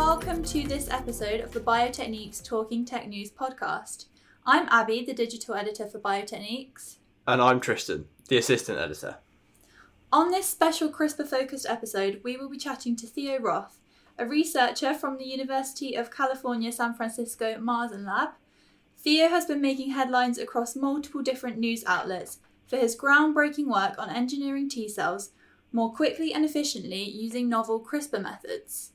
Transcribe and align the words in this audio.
welcome 0.00 0.42
to 0.42 0.66
this 0.66 0.88
episode 0.88 1.40
of 1.40 1.52
the 1.52 1.60
Biotechniques 1.60 2.42
Talking 2.42 2.86
Tech 2.86 3.06
News 3.06 3.30
podcast. 3.30 4.06
I'm 4.46 4.66
Abby, 4.70 5.04
the 5.04 5.12
digital 5.12 5.54
editor 5.54 5.86
for 5.86 5.98
Biotechniques. 5.98 6.96
And 7.28 7.42
I'm 7.42 7.60
Tristan, 7.60 8.06
the 8.26 8.38
assistant 8.38 8.78
editor. 8.78 9.18
On 10.10 10.30
this 10.30 10.48
special 10.48 10.88
CRISPR 10.88 11.26
focused 11.26 11.66
episode, 11.68 12.22
we 12.24 12.38
will 12.38 12.48
be 12.48 12.56
chatting 12.56 12.96
to 12.96 13.06
Theo 13.06 13.38
Roth, 13.40 13.78
a 14.18 14.24
researcher 14.24 14.94
from 14.94 15.18
the 15.18 15.26
University 15.26 15.94
of 15.94 16.10
California 16.10 16.72
San 16.72 16.94
Francisco 16.94 17.58
Marsden 17.60 18.06
Lab. 18.06 18.30
Theo 18.96 19.28
has 19.28 19.44
been 19.44 19.60
making 19.60 19.90
headlines 19.90 20.38
across 20.38 20.74
multiple 20.74 21.20
different 21.20 21.58
news 21.58 21.84
outlets 21.86 22.38
for 22.66 22.78
his 22.78 22.96
groundbreaking 22.96 23.66
work 23.66 23.98
on 23.98 24.08
engineering 24.08 24.70
T 24.70 24.88
cells 24.88 25.32
more 25.74 25.92
quickly 25.92 26.32
and 26.32 26.42
efficiently 26.42 27.02
using 27.02 27.50
novel 27.50 27.78
CRISPR 27.78 28.22
methods. 28.22 28.92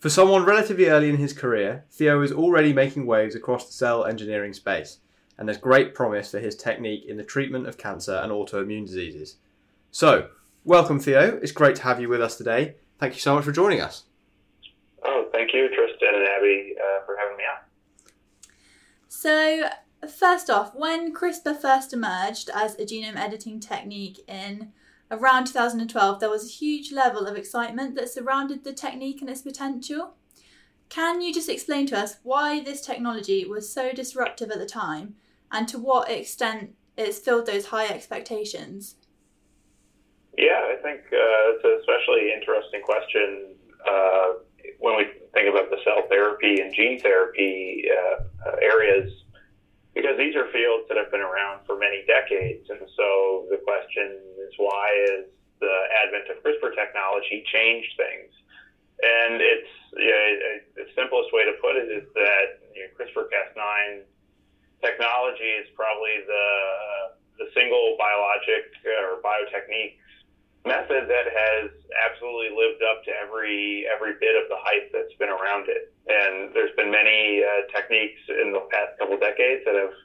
For 0.00 0.10
someone 0.10 0.44
relatively 0.44 0.86
early 0.86 1.08
in 1.08 1.16
his 1.16 1.32
career, 1.32 1.84
Theo 1.90 2.22
is 2.22 2.30
already 2.30 2.72
making 2.72 3.04
waves 3.04 3.34
across 3.34 3.66
the 3.66 3.72
cell 3.72 4.04
engineering 4.04 4.52
space, 4.52 4.98
and 5.36 5.48
there's 5.48 5.58
great 5.58 5.92
promise 5.92 6.30
for 6.30 6.38
his 6.38 6.54
technique 6.54 7.06
in 7.06 7.16
the 7.16 7.24
treatment 7.24 7.66
of 7.66 7.78
cancer 7.78 8.14
and 8.14 8.30
autoimmune 8.30 8.86
diseases. 8.86 9.38
So, 9.90 10.28
welcome, 10.64 11.00
Theo. 11.00 11.40
It's 11.42 11.50
great 11.50 11.74
to 11.76 11.82
have 11.82 12.00
you 12.00 12.08
with 12.08 12.22
us 12.22 12.36
today. 12.36 12.76
Thank 13.00 13.14
you 13.14 13.20
so 13.20 13.34
much 13.34 13.44
for 13.44 13.50
joining 13.50 13.80
us. 13.80 14.04
Oh, 15.04 15.26
thank 15.32 15.52
you, 15.52 15.68
Tristan 15.74 16.14
and 16.14 16.28
Abby, 16.28 16.76
uh, 16.78 17.04
for 17.04 17.16
having 17.18 17.36
me 17.36 17.42
on. 17.42 17.58
So, 19.08 19.68
first 20.08 20.48
off, 20.48 20.76
when 20.76 21.12
CRISPR 21.12 21.60
first 21.60 21.92
emerged 21.92 22.50
as 22.54 22.76
a 22.76 22.84
genome 22.84 23.16
editing 23.16 23.58
technique 23.58 24.20
in 24.28 24.72
around 25.10 25.46
2012, 25.46 26.20
there 26.20 26.30
was 26.30 26.44
a 26.44 26.52
huge 26.52 26.92
level 26.92 27.26
of 27.26 27.36
excitement 27.36 27.94
that 27.94 28.10
surrounded 28.10 28.64
the 28.64 28.72
technique 28.72 29.20
and 29.20 29.30
its 29.30 29.42
potential. 29.42 30.14
Can 30.88 31.20
you 31.20 31.32
just 31.32 31.48
explain 31.48 31.86
to 31.88 31.98
us 31.98 32.16
why 32.22 32.60
this 32.60 32.80
technology 32.80 33.44
was 33.44 33.72
so 33.72 33.92
disruptive 33.92 34.50
at 34.50 34.58
the 34.58 34.66
time 34.66 35.14
and 35.50 35.68
to 35.68 35.78
what 35.78 36.10
extent 36.10 36.74
it's 36.96 37.18
filled 37.18 37.46
those 37.46 37.66
high 37.66 37.86
expectations? 37.86 38.96
Yeah, 40.36 40.60
I 40.70 40.76
think 40.82 41.00
uh, 41.00 41.56
it's 41.56 41.64
an 41.64 41.78
especially 41.80 42.32
interesting 42.32 42.82
question 42.82 43.54
uh, 43.88 44.32
when 44.78 44.96
we 44.96 45.06
think 45.34 45.48
about 45.50 45.70
the 45.70 45.78
cell 45.84 46.04
therapy 46.08 46.60
and 46.60 46.74
gene 46.74 47.00
therapy 47.00 47.84
uh, 47.90 48.50
areas 48.62 49.10
because 49.98 50.14
these 50.14 50.38
are 50.38 50.46
fields 50.54 50.86
that 50.86 50.94
have 50.94 51.10
been 51.10 51.26
around 51.26 51.66
for 51.66 51.74
many 51.74 52.06
decades. 52.06 52.70
And 52.70 52.86
so 52.94 53.50
the 53.50 53.58
question 53.66 54.14
is 54.46 54.54
why 54.54 54.94
has 55.10 55.26
the 55.58 55.76
advent 56.06 56.30
of 56.30 56.38
CRISPR 56.38 56.70
technology 56.78 57.42
changed 57.50 57.98
things? 57.98 58.30
And 59.02 59.42
it's 59.42 59.74
the 60.78 60.86
simplest 60.94 61.34
way 61.34 61.42
to 61.50 61.54
put 61.58 61.74
it 61.74 61.90
is 61.90 62.06
that 62.14 62.62
you 62.78 62.86
know, 62.86 62.90
CRISPR 62.94 63.26
Cas9 63.26 64.06
technology 64.86 65.50
is 65.58 65.66
probably 65.74 66.22
the 66.30 66.46
the 67.42 67.50
single 67.54 67.94
biologic 67.98 68.70
or 69.02 69.22
biotechnique 69.22 69.98
method 70.68 71.08
that 71.08 71.26
has 71.32 71.72
absolutely 71.96 72.52
lived 72.52 72.84
up 72.84 73.00
to 73.08 73.10
every 73.16 73.88
every 73.88 74.20
bit 74.20 74.36
of 74.36 74.44
the 74.52 74.60
hype 74.60 74.92
that's 74.92 75.16
been 75.16 75.32
around 75.32 75.66
it. 75.72 75.88
And 76.04 76.52
there's 76.52 76.76
been 76.76 76.92
many 76.92 77.40
uh, 77.40 77.64
techniques 77.72 78.20
in 78.28 78.52
the 78.52 78.60
past 78.68 79.00
couple 79.00 79.16
decades 79.16 79.64
that 79.64 79.74
have 79.74 79.96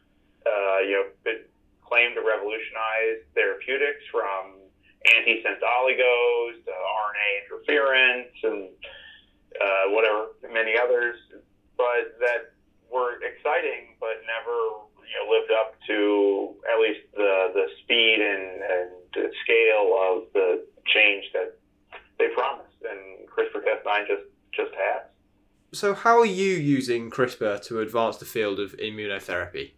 uh, 0.48 0.80
you 0.88 0.96
know 0.96 1.06
been 1.28 1.44
claimed 1.84 2.16
to 2.16 2.24
revolutionize 2.24 3.22
therapeutics 3.36 4.08
from 4.08 4.64
antisense 5.04 5.60
oligos 5.60 6.64
to 6.64 6.72
RNA 6.72 7.30
interference 7.44 8.34
and 8.44 8.72
uh, 9.60 9.92
whatever 9.92 10.40
many 10.48 10.80
others, 10.80 11.20
but 11.76 12.16
that 12.24 12.56
were 12.90 13.20
exciting 13.22 13.98
but 14.00 14.22
never 14.24 14.88
you 15.08 15.16
know 15.18 15.32
lived 15.32 15.52
up 15.52 15.76
to 15.88 16.56
at 16.72 16.80
least 16.80 17.02
the 17.16 17.52
the 17.54 17.66
speed 17.84 18.20
and, 18.20 18.62
and 18.62 19.32
scale 19.44 19.96
of 20.10 20.24
the 20.34 20.66
change 20.94 21.26
that 21.34 21.58
they 22.20 22.28
promised, 22.34 22.78
and 22.84 23.28
CRISPR-Cas9 23.30 24.08
just 24.08 24.24
just 24.54 24.74
has. 24.76 25.04
So, 25.74 25.94
how 25.96 26.20
are 26.20 26.26
you 26.26 26.54
using 26.54 27.10
CRISPR 27.10 27.62
to 27.68 27.80
advance 27.80 28.18
the 28.18 28.26
field 28.26 28.60
of 28.60 28.78
immunotherapy? 28.78 29.72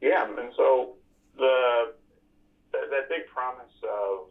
Yeah, 0.00 0.24
and 0.24 0.52
so 0.56 0.94
the 1.36 1.92
that 2.72 3.08
big 3.08 3.26
promise 3.26 3.72
of 3.82 4.28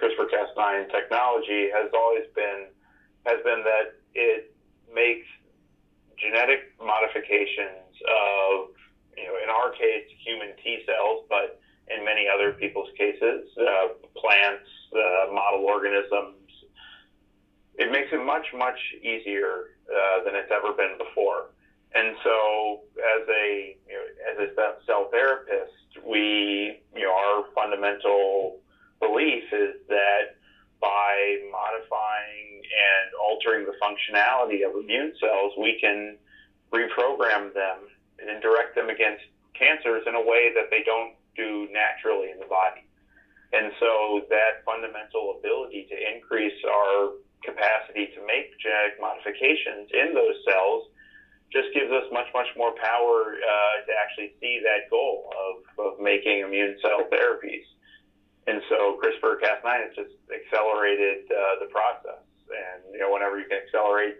CRISPR-Cas9 0.00 0.90
technology 0.90 1.68
has 1.74 1.90
always 1.94 2.24
been 2.34 2.66
has 3.26 3.38
been 3.44 3.62
that 3.64 3.94
it 4.14 4.54
makes 4.94 5.26
genetic 6.20 6.76
modifications 6.78 7.96
of 8.04 8.70
you 9.16 9.26
know 9.26 9.36
in 9.42 9.48
our 9.48 9.72
case 9.72 10.06
human 10.24 10.52
T 10.62 10.84
cells, 10.86 11.24
but 11.28 11.60
in 11.90 12.04
many 12.04 12.26
other 12.28 12.52
people's 12.52 12.88
cases, 12.96 13.48
uh, 13.58 13.88
plants, 14.14 14.68
uh, 14.94 15.32
model 15.32 15.64
organisms. 15.66 16.36
It 17.74 17.90
makes 17.90 18.12
it 18.12 18.24
much, 18.24 18.46
much 18.54 18.78
easier 19.02 19.74
uh, 19.88 20.22
than 20.24 20.34
it's 20.34 20.52
ever 20.52 20.72
been 20.76 20.98
before. 20.98 21.50
And 21.94 22.14
so, 22.22 22.80
as 22.94 23.26
a 23.26 23.76
you 23.88 23.94
know, 23.94 24.04
as 24.30 24.48
a 24.48 24.86
cell 24.86 25.08
therapist, 25.10 25.74
we 26.06 26.80
you 26.94 27.02
know 27.02 27.10
our 27.12 27.44
fundamental 27.54 28.60
belief 29.00 29.44
is 29.52 29.74
that 29.88 30.38
by 30.80 31.36
modifying 31.52 32.62
and 32.64 33.06
altering 33.20 33.66
the 33.66 33.76
functionality 33.76 34.66
of 34.66 34.74
immune 34.76 35.12
cells, 35.20 35.52
we 35.58 35.78
can 35.80 36.16
reprogram 36.72 37.52
them 37.52 37.88
and 38.18 38.40
direct 38.42 38.74
them 38.74 38.88
against 38.88 39.24
cancers 39.54 40.02
in 40.06 40.14
a 40.14 40.20
way 40.20 40.50
that 40.54 40.70
they 40.70 40.82
don't 40.84 41.14
do 41.36 41.68
naturally 41.72 42.30
in 42.30 42.38
the 42.38 42.48
body. 42.48 42.84
And 43.52 43.72
so 43.80 44.24
that 44.30 44.64
fundamental 44.64 45.36
ability 45.38 45.86
to 45.90 45.96
increase 45.96 46.56
our 46.64 47.18
capacity 47.42 48.12
to 48.14 48.20
make 48.24 48.54
genetic 48.60 49.00
modifications 49.00 49.90
in 49.92 50.14
those 50.14 50.38
cells 50.46 50.86
just 51.50 51.74
gives 51.74 51.90
us 51.90 52.06
much, 52.12 52.30
much 52.32 52.46
more 52.54 52.70
power 52.78 53.34
uh, 53.34 53.76
to 53.82 53.92
actually 53.98 54.30
see 54.38 54.62
that 54.62 54.86
goal 54.88 55.26
of, 55.34 55.54
of 55.82 55.92
making 55.98 56.46
immune 56.46 56.78
cell 56.78 57.02
therapies. 57.10 57.66
And 58.46 58.62
so 58.68 58.98
CRISPR-Cas9 58.98 59.68
has 59.84 59.94
just 59.94 60.14
accelerated 60.32 61.28
uh, 61.28 61.60
the 61.60 61.68
process. 61.70 62.24
And, 62.50 62.82
you 62.92 62.98
know, 62.98 63.12
whenever 63.12 63.38
you 63.38 63.46
can 63.46 63.58
accelerate 63.62 64.16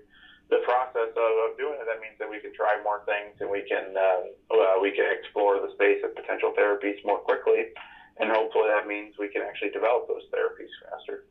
the 0.50 0.60
process 0.66 1.14
of, 1.14 1.32
of 1.46 1.56
doing 1.56 1.78
it, 1.78 1.86
that 1.86 2.02
means 2.02 2.18
that 2.18 2.28
we 2.28 2.40
can 2.40 2.52
try 2.52 2.78
more 2.82 3.02
things 3.06 3.38
and 3.40 3.48
we 3.48 3.62
can 3.62 3.94
um, 3.96 4.34
uh, 4.50 4.76
we 4.82 4.90
can 4.90 5.06
explore 5.06 5.62
the 5.62 5.72
space 5.74 6.02
of 6.04 6.14
potential 6.14 6.52
therapies 6.58 6.98
more 7.04 7.18
quickly, 7.18 7.70
and 8.18 8.30
hopefully 8.30 8.68
that 8.68 8.86
means 8.86 9.14
we 9.18 9.28
can 9.28 9.42
actually 9.42 9.70
develop 9.70 10.08
those 10.08 10.26
therapies 10.34 10.70
faster. 10.82 11.24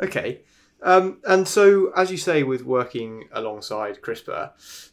Okay, 0.00 0.40
um, 0.82 1.18
and 1.28 1.46
so 1.46 1.92
as 1.94 2.10
you 2.10 2.16
say, 2.16 2.42
with 2.42 2.64
working 2.64 3.28
alongside 3.32 4.00
CRISPR, 4.00 4.52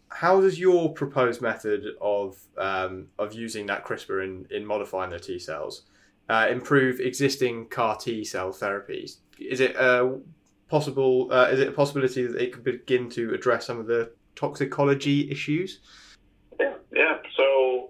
how 0.10 0.42
does 0.42 0.60
your 0.60 0.94
proposed 0.94 1.42
method 1.42 1.86
of 2.02 2.38
um, 2.58 3.08
of 3.18 3.34
using 3.34 3.66
that 3.68 3.86
CRISPR 3.86 4.24
in, 4.24 4.48
in 4.52 4.66
modifying 4.66 5.12
the 5.12 5.20
T 5.20 5.40
cells 5.40 5.84
uh, 6.30 6.48
improve 6.50 7.00
existing 7.00 7.68
CAR 7.68 7.98
T 7.98 8.24
cell 8.24 8.52
therapies? 8.52 9.18
Is 9.40 9.60
it 9.60 9.76
uh, 9.76 10.14
possible? 10.70 11.30
Uh, 11.32 11.48
is 11.52 11.60
it 11.60 11.68
a 11.68 11.72
possibility 11.72 12.26
that 12.26 12.42
it 12.42 12.54
could 12.54 12.64
begin 12.64 13.10
to 13.12 13.34
address 13.34 13.66
some 13.66 13.80
of 13.80 13.88
the 13.88 14.12
toxicology 14.36 15.30
issues? 15.32 15.80
Yeah, 16.60 16.74
yeah. 16.94 17.18
So 17.38 17.90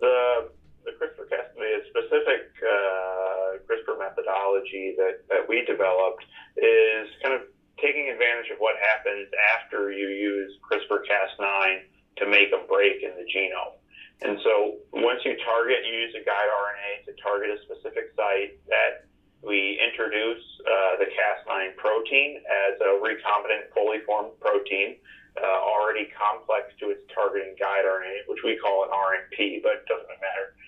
the 0.00 0.50
the 0.84 0.92
CRISPR-Cas9 0.92 1.88
specific 1.90 2.50
uh, 2.62 3.58
CRISPR 3.68 3.98
methodology 3.98 4.94
that 4.96 5.24
that 5.28 5.48
we 5.48 5.64
developed 5.64 6.24
is 6.56 7.08
kind 7.22 7.34
of 7.34 7.42
taking 7.80 8.10
advantage 8.10 8.50
of 8.50 8.58
what 8.58 8.74
happens 8.82 9.28
after 9.54 9.92
you 9.92 10.08
use 10.08 10.52
CRISPR-Cas9 10.66 11.78
to 12.16 12.26
make 12.26 12.50
a 12.50 12.66
break 12.66 13.02
in 13.02 13.14
the 13.14 13.26
genome. 13.30 13.77
And 14.20 14.38
so 14.42 14.82
once 14.92 15.22
you 15.24 15.38
target, 15.46 15.86
you 15.86 15.94
use 15.94 16.14
a 16.18 16.24
guide 16.24 16.50
RNA 16.50 17.06
to 17.06 17.12
target 17.22 17.54
a 17.54 17.58
specific 17.62 18.10
site 18.18 18.58
that 18.66 19.06
we 19.42 19.78
introduce 19.78 20.42
uh, 20.66 20.98
the 20.98 21.06
Cas9 21.06 21.76
protein 21.76 22.42
as 22.42 22.74
a 22.82 22.98
recombinant 22.98 23.70
fully 23.70 24.02
formed 24.02 24.34
protein, 24.40 24.98
uh, 25.38 25.46
already 25.62 26.10
complex 26.10 26.74
to 26.82 26.90
its 26.90 27.06
targeting 27.14 27.54
guide 27.54 27.86
RNA, 27.86 28.26
which 28.26 28.42
we 28.42 28.58
call 28.58 28.82
an 28.82 28.90
RNP, 28.90 29.62
but 29.62 29.82
it 29.82 29.86
doesn't 29.86 30.18
matter. 30.18 30.58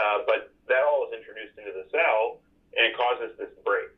Uh, 0.00 0.24
but 0.24 0.56
that 0.72 0.80
all 0.88 1.04
is 1.04 1.12
introduced 1.12 1.52
into 1.60 1.76
the 1.76 1.84
cell 1.92 2.40
and 2.72 2.96
causes 2.96 3.36
this 3.36 3.52
break. 3.64 3.92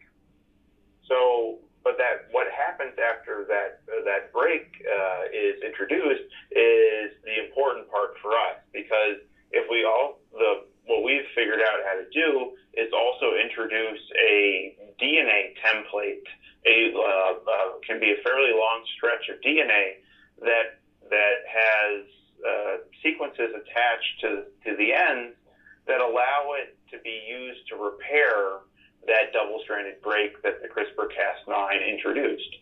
So, 1.06 1.62
but 1.86 1.94
that 2.02 2.26
what 2.34 2.50
happens 2.50 2.98
after 2.98 3.46
that 3.46 3.78
uh, 3.86 4.02
that 4.02 4.34
break 4.34 4.66
uh, 4.82 5.30
is 5.30 5.62
introduced 5.62 6.26
is 6.50 7.14
the 7.22 7.46
important 7.46 7.86
part 7.86 8.18
for 8.18 8.34
us 8.34 8.58
because 8.74 9.22
if 9.54 9.70
we 9.70 9.86
all 9.86 10.18
the 10.34 10.66
what 10.90 11.06
we've 11.06 11.30
figured 11.38 11.62
out 11.62 11.78
how 11.86 11.94
to 11.94 12.10
do 12.10 12.58
is 12.74 12.90
also 12.90 13.38
introduce 13.38 14.02
a 14.18 14.74
DNA 14.98 15.54
template 15.62 16.26
a 16.66 16.90
uh, 16.90 17.38
uh, 17.38 17.78
can 17.86 18.02
be 18.02 18.10
a 18.10 18.18
fairly 18.26 18.50
long 18.50 18.82
stretch 18.98 19.30
of 19.30 19.38
DNA 19.46 20.02
that 20.42 20.82
that 21.06 21.38
has 21.46 22.02
uh, 22.42 22.82
sequences 22.98 23.54
attached 23.54 24.14
to 24.26 24.50
to 24.66 24.74
the 24.74 24.90
ends 24.90 25.38
that 25.86 26.02
allow 26.02 26.50
it 26.58 26.74
to 26.90 26.98
be 27.06 27.22
used 27.30 27.62
to 27.70 27.76
repair 27.78 28.65
that 29.06 29.32
double-stranded 29.32 30.02
break 30.02 30.42
that 30.42 30.62
the 30.62 30.68
CRISPR-Cas9 30.68 31.88
introduced. 31.88 32.56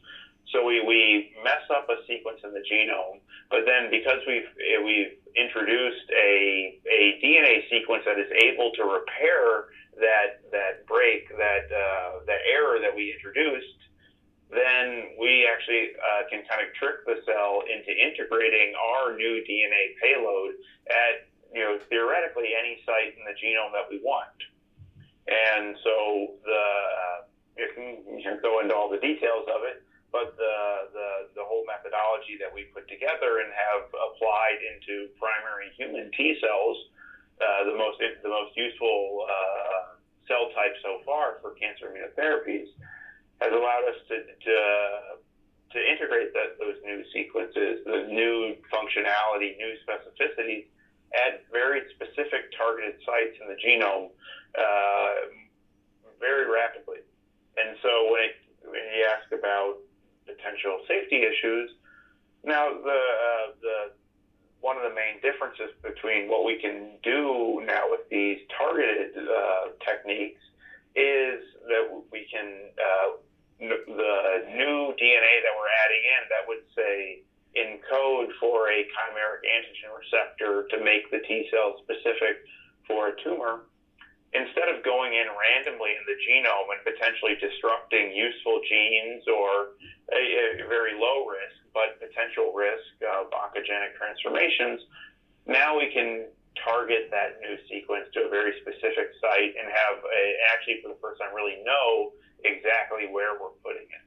So 0.53 0.65
we, 0.65 0.81
we 0.85 1.35
mess 1.43 1.65
up 1.75 1.89
a 1.89 1.99
sequence 2.07 2.41
in 2.45 2.53
the 2.53 2.63
genome, 2.63 3.19
but 3.51 3.67
then 3.67 3.91
because 3.91 4.21
we've 4.27 4.47
we've 4.85 5.19
introduced 5.35 6.07
a, 6.15 6.79
a 6.87 7.19
DNA 7.19 7.67
sequence 7.71 8.05
that 8.07 8.19
is 8.19 8.31
able 8.45 8.71
to 8.77 8.85
repair 8.85 9.67
that 9.99 10.47
that 10.53 10.87
break, 10.87 11.29
that 11.31 11.67
uh, 11.75 12.23
that 12.27 12.39
error 12.47 12.79
that 12.79 12.95
we 12.95 13.11
introduced, 13.11 13.79
then 14.51 15.17
we 15.19 15.49
actually 15.51 15.91
uh, 15.99 16.23
can 16.31 16.47
kind 16.47 16.63
of 16.63 16.71
trick 16.79 17.03
the 17.07 17.19
cell 17.27 17.63
into 17.67 17.91
integrating 17.91 18.75
our 18.79 19.17
new 19.17 19.43
DNA 19.43 19.99
payload 19.99 20.55
at 20.87 21.27
you 21.53 21.61
know 21.61 21.79
theoretically 21.89 22.55
any 22.55 22.79
site 22.87 23.17
in 23.19 23.25
the 23.27 23.35
genome 23.35 23.73
that 23.73 23.91
we 23.91 23.99
want. 24.05 24.39
And 25.27 25.77
so 25.83 26.37
the 26.45 26.65
uh, 26.65 27.25
you 27.57 28.21
can 28.23 28.39
go 28.43 28.61
into 28.61 28.75
all 28.75 28.91
the 28.91 28.99
details 28.99 29.47
of 29.49 29.63
it, 29.65 29.83
but 30.11 30.35
the, 30.37 30.91
the, 30.93 31.09
the 31.39 31.45
whole 31.47 31.65
methodology 31.67 32.39
that 32.39 32.51
we 32.51 32.71
put 32.75 32.87
together 32.91 33.43
and 33.43 33.51
have 33.51 33.87
applied 33.91 34.59
into 34.63 35.11
primary 35.19 35.71
human 35.79 36.11
T 36.15 36.37
cells, 36.43 36.77
uh, 37.41 37.67
the 37.67 37.77
most 37.77 37.99
the 37.99 38.31
most 38.31 38.55
useful 38.55 39.27
uh, 39.27 39.99
cell 40.27 40.51
type 40.55 40.75
so 40.83 41.03
far 41.07 41.39
for 41.43 41.55
cancer 41.59 41.91
immunotherapies, 41.91 42.71
has 43.41 43.51
allowed 43.51 43.87
us 43.91 43.99
to 44.11 44.17
to, 44.23 44.55
to 45.75 45.79
integrate 45.79 46.31
that, 46.35 46.59
those 46.59 46.79
new 46.85 47.03
sequences, 47.11 47.83
the 47.87 48.07
new 48.11 48.55
functionality, 48.71 49.59
new 49.59 49.75
specificities 49.83 50.67
at 51.15 51.47
very 51.51 51.83
specific 51.95 52.51
targeted 52.59 52.99
sites 53.07 53.39
in 53.39 53.47
the 53.47 53.59
genome 53.63 54.11
uh, 54.59 55.15
very 56.21 56.51
rapidly. 56.51 57.03
And 57.57 57.77
so 57.83 58.11
when, 58.11 58.23
it, 58.23 58.35
when 58.65 58.83
you 58.97 59.07
ask 59.07 59.31
about 59.33 59.79
potential 60.27 60.81
safety 60.89 61.23
issues, 61.23 61.71
now 62.45 62.69
the, 62.71 63.01
uh, 63.01 63.47
the 63.61 63.77
one 64.65 64.81
of 64.81 64.83
the 64.83 64.97
main 64.97 65.21
differences 65.21 65.69
between 65.85 66.25
what 66.25 66.45
we 66.45 66.57
can 66.57 66.97
do 67.05 67.61
now 67.69 67.85
with 67.85 68.01
these 68.09 68.41
targeted 68.49 69.13
uh, 69.13 69.77
techniques 69.85 70.41
is 70.97 71.45
that 71.69 71.85
we 72.11 72.25
can 72.33 72.73
uh, 72.81 73.09
n- 73.61 73.85
the 73.85 74.17
new 74.57 74.97
DNA 74.97 75.35
that 75.45 75.53
we're 75.53 75.75
adding 75.85 76.05
in 76.09 76.23
that 76.33 76.43
would 76.49 76.65
say 76.73 77.21
encode 77.61 78.33
for 78.41 78.73
a 78.73 78.89
chimeric 78.89 79.45
antigen 79.45 79.93
receptor 79.93 80.67
to 80.71 80.83
make 80.83 81.11
the 81.11 81.21
T 81.29 81.47
cell 81.53 81.77
specific 81.85 82.41
for 82.89 83.09
a 83.09 83.23
tumor 83.23 83.69
instead 84.35 84.67
of 84.67 84.83
going 84.83 85.15
in 85.15 85.31
randomly 85.31 85.95
in 85.95 86.05
the 86.11 86.19
genome 86.27 86.69
and 86.75 86.83
potentially 86.83 87.39
disrupting 87.39 88.11
useful 88.11 88.59
genes 88.67 89.23
or 89.31 89.79
a, 90.11 90.23
a 90.59 90.67
very 90.67 90.99
low 90.99 91.25
risk 91.27 91.55
but 91.71 91.99
potential 92.03 92.51
risk 92.55 92.99
of 93.03 93.31
oncogenic 93.31 93.95
transformations, 93.95 94.83
now 95.47 95.79
we 95.79 95.91
can 95.95 96.27
target 96.63 97.11
that 97.11 97.39
new 97.41 97.59
sequence 97.71 98.07
to 98.15 98.27
a 98.27 98.31
very 98.31 98.55
specific 98.63 99.11
site 99.23 99.55
and 99.59 99.67
have 99.71 99.99
a, 100.03 100.23
actually 100.55 100.79
for 100.83 100.89
the 100.91 100.99
first 101.03 101.21
time 101.21 101.35
really 101.35 101.63
know 101.65 102.13
exactly 102.45 103.11
where 103.11 103.39
we're 103.41 103.55
putting 103.63 103.87
it. 103.87 104.05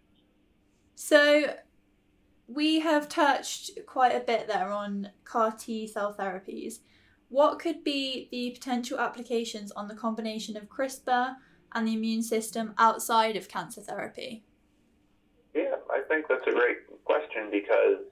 So 0.95 1.55
we 2.47 2.79
have 2.79 3.09
touched 3.09 3.71
quite 3.85 4.15
a 4.15 4.19
bit 4.19 4.47
there 4.47 4.71
on 4.71 5.11
CAR 5.25 5.51
T 5.51 5.87
cell 5.87 6.15
therapies. 6.17 6.79
What 7.29 7.59
could 7.59 7.83
be 7.83 8.29
the 8.31 8.51
potential 8.51 8.99
applications 8.99 9.71
on 9.71 9.87
the 9.87 9.95
combination 9.95 10.55
of 10.55 10.69
CRISPR 10.69 11.35
and 11.73 11.87
the 11.87 11.93
immune 11.93 12.23
system 12.23 12.73
outside 12.77 13.35
of 13.35 13.49
cancer 13.49 13.81
therapy? 13.81 14.43
Yeah, 15.53 15.75
I 15.91 16.01
think 16.07 16.27
that's 16.29 16.47
a 16.47 16.51
great 16.51 16.87
question 17.03 17.51
because 17.51 18.07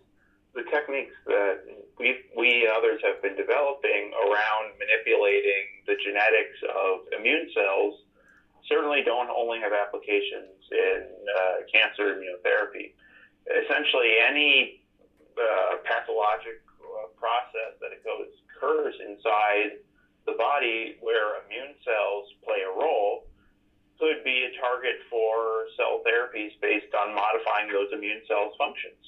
the 0.53 0.63
techniques 0.71 1.15
that 1.27 1.63
we 1.99 2.15
we 2.35 2.63
and 2.63 2.71
others 2.75 2.99
have 3.03 3.21
been 3.21 3.35
developing 3.35 4.11
around 4.27 4.75
manipulating 4.79 5.83
the 5.87 5.95
genetics 6.03 6.59
of 6.63 7.07
immune 7.17 7.47
cells 7.53 7.99
certainly 8.67 9.03
don't 9.03 9.29
only 9.29 9.59
have 9.59 9.71
applications 9.71 10.59
in 10.71 11.07
uh, 11.27 11.63
cancer 11.71 12.15
immunotherapy. 12.15 12.95
Essentially, 13.45 14.15
any 14.19 14.81
uh, 15.37 15.77
pathologic 15.85 16.63
uh, 16.81 17.07
process 17.19 17.77
that 17.79 17.91
it 17.91 18.03
goes 18.03 18.31
occurs 18.55 18.95
inside 19.03 19.83
the 20.25 20.33
body 20.33 20.97
where 21.01 21.43
immune 21.45 21.75
cells 21.83 22.31
play 22.41 22.63
a 22.65 22.71
role 22.71 23.27
could 23.99 24.23
be 24.23 24.43
a 24.43 24.51
target 24.59 24.99
for 25.09 25.67
cell 25.77 26.03
therapies 26.03 26.51
based 26.59 26.91
on 26.95 27.15
modifying 27.15 27.71
those 27.71 27.87
immune 27.93 28.21
cells' 28.27 28.55
functions. 28.57 28.99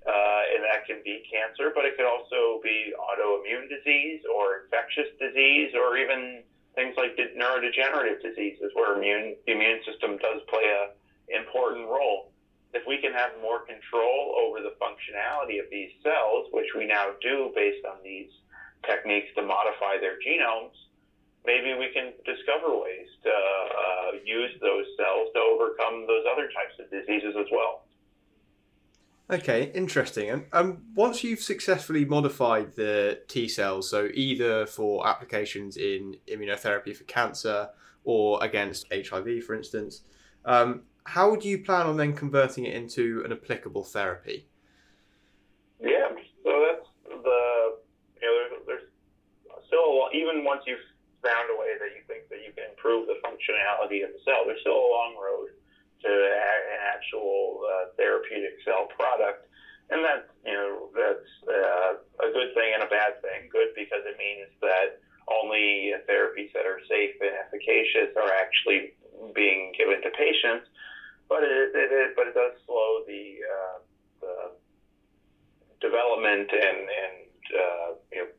Uh, 0.00 0.42
and 0.56 0.64
that 0.64 0.86
can 0.88 0.96
be 1.04 1.20
cancer, 1.28 1.72
but 1.76 1.84
it 1.84 1.92
could 1.92 2.08
also 2.08 2.56
be 2.64 2.88
autoimmune 2.96 3.68
disease 3.68 4.24
or 4.32 4.64
infectious 4.64 5.12
disease 5.20 5.76
or 5.76 5.98
even 6.00 6.40
things 6.74 6.96
like 6.96 7.12
neurodegenerative 7.36 8.22
diseases 8.24 8.72
where 8.72 8.96
immune, 8.96 9.36
the 9.44 9.52
immune 9.52 9.84
system 9.84 10.16
does 10.16 10.40
play 10.48 10.64
an 10.64 10.96
important 11.36 11.84
role. 11.84 12.32
If 12.72 12.86
we 12.86 12.96
can 12.96 13.12
have 13.12 13.36
more 13.42 13.66
control 13.66 14.40
over 14.40 14.64
the 14.64 14.72
functionality 14.80 15.60
of 15.60 15.68
these 15.68 15.92
cells, 16.00 16.48
which 16.52 16.72
we 16.72 16.86
now 16.86 17.12
do 17.20 17.52
based 17.54 17.84
on 17.84 18.00
these 18.02 18.30
techniques 18.86 19.28
to 19.36 19.42
modify 19.42 19.98
their 20.00 20.16
genomes, 20.18 20.76
maybe 21.46 21.74
we 21.78 21.90
can 21.92 22.12
discover 22.24 22.76
ways 22.76 23.08
to 23.22 23.30
uh, 23.30 24.10
use 24.24 24.52
those 24.60 24.86
cells 24.96 25.28
to 25.34 25.40
overcome 25.40 26.06
those 26.06 26.24
other 26.30 26.48
types 26.48 26.78
of 26.78 26.90
diseases 26.90 27.34
as 27.38 27.46
well. 27.52 27.84
Okay, 29.30 29.70
interesting. 29.74 30.28
And 30.28 30.44
um, 30.52 30.82
once 30.94 31.22
you've 31.22 31.40
successfully 31.40 32.04
modified 32.04 32.74
the 32.74 33.20
T 33.28 33.46
cells, 33.46 33.88
so 33.88 34.08
either 34.12 34.66
for 34.66 35.06
applications 35.06 35.76
in 35.76 36.16
immunotherapy 36.26 36.96
for 36.96 37.04
cancer 37.04 37.68
or 38.02 38.42
against 38.42 38.86
HIV, 38.92 39.44
for 39.44 39.54
instance, 39.54 40.02
um, 40.44 40.82
how 41.04 41.36
do 41.36 41.48
you 41.48 41.58
plan 41.62 41.86
on 41.86 41.96
then 41.96 42.12
converting 42.12 42.66
it 42.66 42.74
into 42.74 43.22
an 43.24 43.32
applicable 43.32 43.84
therapy? 43.84 44.48
Yeah, 45.80 46.08
still, 49.70 50.09
even 50.20 50.44
once 50.44 50.62
you've 50.68 50.84
found 51.24 51.48
a 51.48 51.56
way 51.56 51.76
that 51.80 51.92
you 51.96 52.04
think 52.04 52.28
that 52.28 52.40
you 52.44 52.52
can 52.52 52.68
improve 52.72 53.08
the 53.08 53.16
functionality 53.24 54.04
of 54.04 54.12
the 54.12 54.20
cell, 54.24 54.44
there's 54.44 54.60
still 54.60 54.76
a 54.76 54.92
long 54.92 55.16
road 55.16 55.48
to 56.04 56.08
an 56.08 56.80
actual 56.92 57.60
uh, 57.64 57.92
therapeutic 57.96 58.56
cell 58.64 58.88
product. 58.96 59.48
And 59.90 60.04
that's, 60.04 60.28
you 60.46 60.54
know, 60.54 60.88
that's 60.94 61.30
uh, 61.44 61.92
a 62.24 62.28
good 62.32 62.54
thing 62.54 62.72
and 62.72 62.82
a 62.84 62.90
bad 62.90 63.20
thing. 63.20 63.50
Good 63.52 63.74
because 63.74 64.00
it 64.06 64.16
means 64.16 64.48
that 64.60 65.02
only 65.28 65.92
therapies 66.08 66.52
that 66.54 66.64
are 66.64 66.80
safe 66.88 67.16
and 67.20 67.34
efficacious 67.36 68.14
are 68.16 68.32
actually 68.32 68.94
being 69.34 69.72
given 69.76 70.00
to 70.00 70.10
patients. 70.16 70.68
But 71.28 71.42
it, 71.42 71.74
it, 71.74 71.90
it 71.92 72.10
but 72.16 72.28
it 72.28 72.34
does 72.34 72.56
slow 72.66 73.02
the, 73.06 73.24
uh, 73.44 73.78
the 74.20 74.34
development 75.80 76.48
and, 76.50 76.78
and 76.86 77.30
uh, 77.50 77.88
you 78.12 78.18
know, 78.24 78.30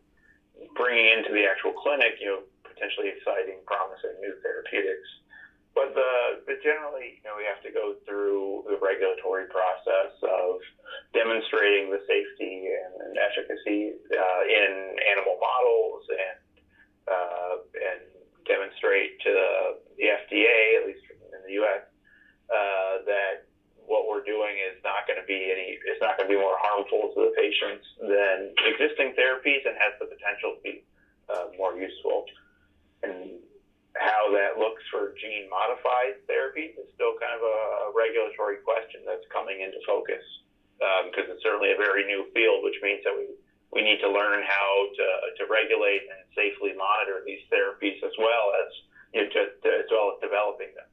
bringing 0.76 1.08
into 1.10 1.32
the 1.34 1.46
actual 1.46 1.74
clinic, 1.74 2.18
you 2.20 2.28
know, 2.28 2.42
potentially 2.64 3.10
exciting, 3.14 3.62
promising 3.66 4.18
new 4.22 4.34
therapeutics. 4.42 5.10
But 5.72 5.96
the, 5.96 6.44
but 6.44 6.60
generally, 6.60 7.24
you 7.24 7.24
know, 7.24 7.40
we 7.40 7.48
have 7.48 7.64
to 7.64 7.72
go 7.72 7.96
through 8.04 8.68
the 8.68 8.76
regulatory 8.84 9.48
process 9.48 10.12
of 10.20 10.60
demonstrating 11.16 11.88
the 11.88 12.04
safety 12.04 12.68
and, 12.68 12.92
and 13.08 13.14
efficacy 13.16 13.96
uh, 14.12 14.42
in 14.44 15.00
animal 15.16 15.40
models 15.40 16.04
and 16.12 16.38
uh, 17.08 17.56
and 17.72 18.02
demonstrate 18.46 19.20
to 19.24 19.32
the 19.96 20.06
FDA, 20.06 20.82
at 20.82 20.88
least 20.88 21.04
in 21.08 21.42
the 21.48 21.54
U.S., 21.64 21.88
uh, 22.52 23.04
that 23.08 23.48
what 23.86 24.08
we're 24.08 24.24
doing 24.24 24.56
is 24.60 24.76
not 24.84 25.08
going 25.08 25.20
to 25.20 25.28
be 25.28 25.52
any, 25.52 25.80
it's 25.88 26.02
not 26.02 26.18
going 26.18 26.28
to 26.28 26.34
be 26.34 26.40
more 26.40 26.58
harmful 26.60 27.11
the 27.22 27.34
patients 27.38 27.86
than 28.02 28.54
existing 28.66 29.14
therapies 29.14 29.62
and 29.66 29.78
has 29.78 29.94
the 30.00 30.08
potential 30.10 30.58
to 30.58 30.62
be 30.64 30.84
uh, 31.30 31.54
more 31.58 31.78
useful. 31.78 32.26
And 33.04 33.42
how 33.98 34.32
that 34.32 34.58
looks 34.58 34.82
for 34.90 35.14
gene 35.20 35.50
modified 35.50 36.22
therapies 36.26 36.78
is 36.80 36.88
still 36.96 37.18
kind 37.20 37.36
of 37.36 37.44
a 37.44 37.56
regulatory 37.92 38.64
question 38.64 39.04
that's 39.06 39.26
coming 39.34 39.62
into 39.62 39.78
focus 39.84 40.24
because 41.12 41.28
um, 41.30 41.34
it's 41.38 41.44
certainly 41.44 41.72
a 41.72 41.78
very 41.78 42.06
new 42.06 42.26
field, 42.34 42.64
which 42.64 42.80
means 42.82 43.04
that 43.06 43.14
we, 43.14 43.30
we 43.70 43.82
need 43.86 44.00
to 44.02 44.10
learn 44.10 44.42
how 44.42 44.70
to, 44.98 45.08
to 45.38 45.44
regulate 45.46 46.10
and 46.10 46.26
safely 46.34 46.74
monitor 46.74 47.22
these 47.26 47.44
therapies 47.54 48.02
as 48.02 48.14
well 48.18 48.46
as 48.58 48.70
you 49.14 49.22
know, 49.22 49.30
to, 49.30 49.42
to, 49.62 49.70
as 49.78 49.90
well 49.92 50.16
as 50.16 50.18
developing 50.22 50.72
them. 50.74 50.90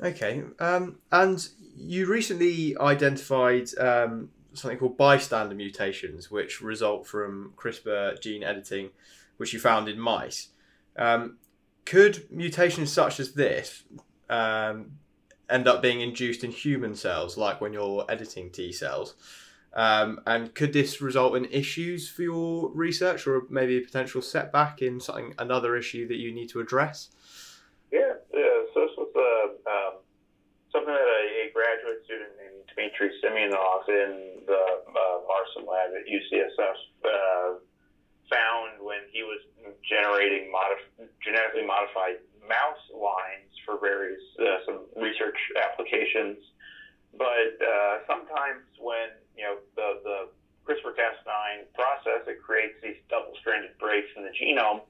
Okay, 0.00 0.42
um, 0.58 0.98
and 1.12 1.48
you 1.76 2.06
recently 2.06 2.76
identified 2.80 3.68
um, 3.78 4.23
something 4.54 4.78
called 4.78 4.96
bystander 4.96 5.54
mutations, 5.54 6.30
which 6.30 6.60
result 6.60 7.06
from 7.06 7.52
CRISPR 7.56 8.20
gene 8.20 8.42
editing, 8.42 8.90
which 9.36 9.52
you 9.52 9.58
found 9.58 9.88
in 9.88 9.98
mice. 9.98 10.48
Um, 10.96 11.38
could 11.84 12.30
mutations 12.30 12.92
such 12.92 13.20
as 13.20 13.32
this 13.32 13.84
um, 14.30 14.92
end 15.50 15.68
up 15.68 15.82
being 15.82 16.00
induced 16.00 16.44
in 16.44 16.50
human 16.50 16.94
cells, 16.94 17.36
like 17.36 17.60
when 17.60 17.72
you're 17.72 18.04
editing 18.08 18.50
T 18.50 18.72
cells? 18.72 19.14
Um, 19.74 20.20
and 20.24 20.54
could 20.54 20.72
this 20.72 21.00
result 21.00 21.36
in 21.36 21.46
issues 21.46 22.08
for 22.08 22.22
your 22.22 22.70
research, 22.70 23.26
or 23.26 23.42
maybe 23.50 23.76
a 23.76 23.80
potential 23.80 24.22
setback 24.22 24.82
in 24.82 25.00
something 25.00 25.34
another 25.38 25.76
issue 25.76 26.06
that 26.08 26.16
you 26.16 26.32
need 26.32 26.48
to 26.50 26.60
address? 26.60 27.10
Yeah, 27.90 28.14
yeah. 28.32 28.62
So 28.72 28.86
this 28.86 28.94
was 28.96 29.10
uh, 29.16 29.70
um, 29.70 29.94
something 30.70 30.94
that 30.94 31.02
a, 31.02 31.48
a, 31.48 31.52
graduate 31.52 32.04
student 32.04 32.30
Dmitry 32.74 33.10
Simonov 33.22 33.88
in 33.88 34.42
the 34.46 34.62
uh, 34.90 35.18
Marson 35.26 35.64
lab 35.66 35.94
at 35.94 36.04
UCSF 36.06 36.78
uh, 37.06 37.58
found 38.30 38.82
when 38.82 39.06
he 39.12 39.22
was 39.22 39.40
generating 39.86 40.50
modif- 40.50 41.08
genetically 41.22 41.66
modified 41.66 42.18
mouse 42.42 42.84
lines 42.92 43.50
for 43.64 43.78
various 43.78 44.20
uh, 44.40 44.58
some 44.66 44.80
research 44.96 45.38
applications. 45.56 46.38
But 47.16 47.54
uh, 47.62 48.02
sometimes 48.10 48.66
when 48.82 49.14
you 49.38 49.44
know, 49.44 49.56
the, 49.76 49.88
the 50.02 50.18
CRISPR-Cas9 50.66 51.70
process, 51.74 52.26
it 52.26 52.42
creates 52.42 52.74
these 52.82 52.98
double-stranded 53.10 53.76
breaks 53.78 54.08
in 54.16 54.24
the 54.24 54.34
genome. 54.34 54.82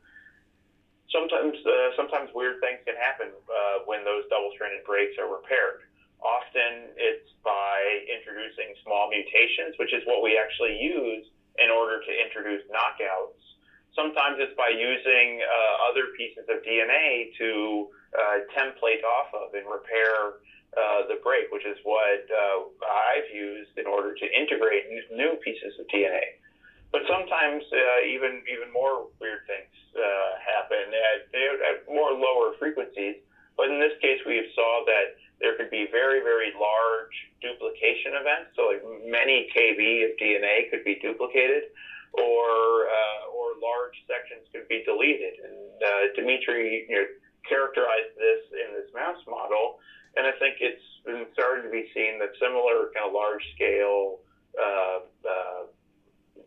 Sometimes, 1.12 1.54
uh, 1.66 1.94
sometimes 1.96 2.30
weird 2.34 2.60
things 2.60 2.80
can 2.86 2.96
happen 2.96 3.28
uh, 3.30 3.84
when 3.86 4.04
those 4.04 4.24
double-stranded 4.30 4.84
breaks 4.86 5.14
are 5.18 5.28
repaired. 5.28 5.84
Often 6.24 6.96
it's 6.96 7.28
by 7.44 7.76
introducing 8.08 8.72
small 8.80 9.12
mutations, 9.12 9.76
which 9.76 9.92
is 9.92 10.00
what 10.08 10.24
we 10.24 10.40
actually 10.40 10.80
use 10.80 11.28
in 11.60 11.68
order 11.68 12.00
to 12.00 12.10
introduce 12.10 12.64
knockouts. 12.72 13.44
Sometimes 13.92 14.40
it's 14.40 14.56
by 14.56 14.72
using 14.72 15.44
uh, 15.44 15.88
other 15.92 16.10
pieces 16.16 16.48
of 16.48 16.64
DNA 16.64 17.30
to 17.38 17.86
uh, 18.16 18.36
template 18.56 19.04
off 19.04 19.30
of 19.36 19.54
and 19.54 19.68
repair 19.68 20.40
uh, 20.74 21.06
the 21.06 21.22
break, 21.22 21.52
which 21.52 21.62
is 21.62 21.78
what 21.84 22.26
uh, 22.26 22.66
I've 22.82 23.30
used 23.30 23.76
in 23.78 23.86
order 23.86 24.16
to 24.16 24.26
integrate 24.26 24.90
new 25.12 25.38
pieces 25.44 25.76
of 25.78 25.86
DNA. 25.86 26.42
But 26.90 27.02
sometimes 27.10 27.62
uh, 27.74 28.06
even 28.06 28.42
even 28.46 28.70
more 28.72 29.10
weird 29.18 29.46
things 29.50 29.70
uh, 29.94 30.30
happen 30.38 30.94
at, 30.94 31.20
at 31.34 31.76
more 31.90 32.14
lower 32.14 32.54
frequencies. 32.58 33.18
But 33.58 33.70
in 33.70 33.78
this 33.78 33.94
case, 34.02 34.18
we 34.26 34.42
saw 34.54 34.82
that 34.86 35.18
there 35.40 35.56
could 35.56 35.70
be 35.70 35.86
very 35.90 36.20
very 36.20 36.52
large 36.54 37.14
duplication 37.40 38.14
events. 38.18 38.54
So 38.56 38.70
like 38.70 38.82
many 39.04 39.46
kb 39.54 39.80
of 40.06 40.10
DNA 40.20 40.70
could 40.70 40.84
be 40.84 40.98
duplicated, 41.00 41.70
or 42.12 42.88
uh, 42.88 43.34
or 43.34 43.58
large 43.60 43.96
sections 44.06 44.46
could 44.52 44.68
be 44.68 44.82
deleted. 44.84 45.40
And 45.42 45.82
uh, 45.82 46.02
Dimitri 46.14 46.86
you 46.88 46.94
know, 46.94 47.06
characterized 47.48 48.14
this 48.16 48.42
in 48.54 48.72
this 48.74 48.88
mouse 48.94 49.20
model 49.26 49.78
and 50.16 50.26
I 50.26 50.32
think 50.38 50.58
it's 50.60 50.86
been 51.04 51.26
starting 51.34 51.66
to 51.66 51.72
be 51.74 51.90
seen 51.94 52.18
that 52.22 52.30
similar 52.38 52.90
kind 52.94 53.06
of 53.06 53.12
large 53.12 53.42
scale 53.54 54.22
uh, 54.54 54.98
uh, 55.26 55.62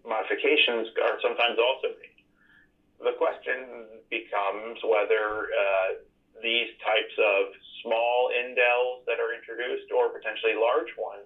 modifications 0.08 0.88
are 1.03 1.20
sometimes 1.20 1.60
also 1.60 1.91
made. 1.91 2.20
The 3.03 3.13
question 3.20 4.00
becomes 4.10 4.79
whether 4.88 5.51
uh, 5.51 5.89
these 6.41 6.70
types 6.84 7.15
of 7.17 7.53
small 7.82 8.29
indels 8.34 9.06
that 9.06 9.17
are 9.20 9.34
introduced 9.34 9.89
or 9.91 10.10
potentially 10.10 10.53
large 10.53 10.91
ones 10.98 11.25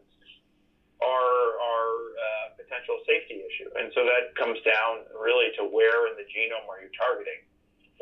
are, 1.01 1.57
are 1.57 1.91
a 2.13 2.21
uh, 2.21 2.45
potential 2.61 3.01
safety 3.09 3.41
issue. 3.41 3.69
And 3.75 3.89
so 3.97 4.05
that 4.05 4.31
comes 4.37 4.61
down 4.61 5.09
really 5.17 5.49
to 5.57 5.65
where 5.65 6.07
in 6.07 6.13
the 6.15 6.27
genome 6.29 6.69
are 6.69 6.79
you 6.79 6.91
targeting. 6.93 7.41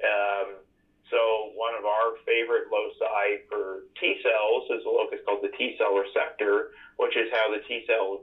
Um, 0.04 0.48
so 1.10 1.50
one 1.56 1.74
of 1.74 1.86
our 1.86 2.20
favorite 2.25 2.70
loci 2.70 3.42
for 3.50 3.89
T 3.98 4.20
cells 4.22 4.70
is 4.70 4.86
a 4.86 4.92
locus 4.92 5.20
called 5.25 5.42
the 5.42 5.54
T 5.58 5.74
cell 5.80 5.96
receptor, 5.96 6.75
which 6.98 7.18
is 7.18 7.25
how 7.34 7.50
the 7.50 7.63
T 7.66 7.84
cell 7.88 8.22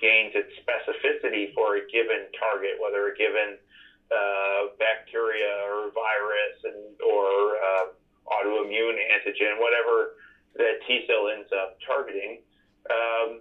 gains 0.00 0.36
its 0.36 0.52
specificity 0.60 1.54
for 1.54 1.76
a 1.76 1.82
given 1.88 2.28
target, 2.36 2.76
whether 2.76 3.08
a 3.08 3.14
given 3.16 3.56
uh, 4.12 4.76
bacteria 4.78 5.48
or 5.64 5.90
virus 5.96 6.56
and 6.64 7.00
or 7.00 7.56
uh, 7.56 7.86
autoimmune 8.28 8.98
antigen, 8.98 9.58
whatever 9.58 10.18
that 10.56 10.80
T 10.86 11.04
cell 11.06 11.28
ends 11.28 11.48
up 11.52 11.78
targeting. 11.86 12.40
Um, 12.90 13.40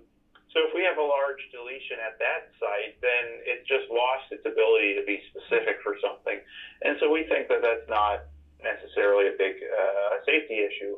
so 0.56 0.63
if 0.63 0.72
we 0.72 0.88
have 0.88 0.96
a 0.96 1.04
large 1.04 1.44
deletion 1.51 2.00
at 2.00 2.15
that 2.24 2.48
site, 2.56 2.96
then 3.04 3.44
it 3.44 3.68
just 3.68 3.92
lost 3.92 4.32
its 4.32 4.48
ability 4.48 4.96
to 4.96 5.04
be 5.04 5.20
specific 5.27 5.84
for 5.84 6.00
something. 6.00 6.39
And 6.84 6.96
so 7.04 7.12
we 7.12 7.27
think 7.27 7.51
that 7.51 7.60
that's 7.60 7.84
not 7.92 8.32
necessarily 8.63 9.27
a 9.27 9.36
big 9.36 9.60
uh, 9.60 10.24
safety 10.24 10.63
issue. 10.63 10.96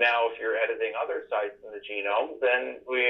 Now, 0.00 0.26
if 0.32 0.40
you're 0.40 0.56
editing 0.56 0.96
other 0.96 1.28
sites 1.30 1.54
in 1.62 1.70
the 1.70 1.84
genome, 1.84 2.40
then 2.40 2.80
we 2.88 3.04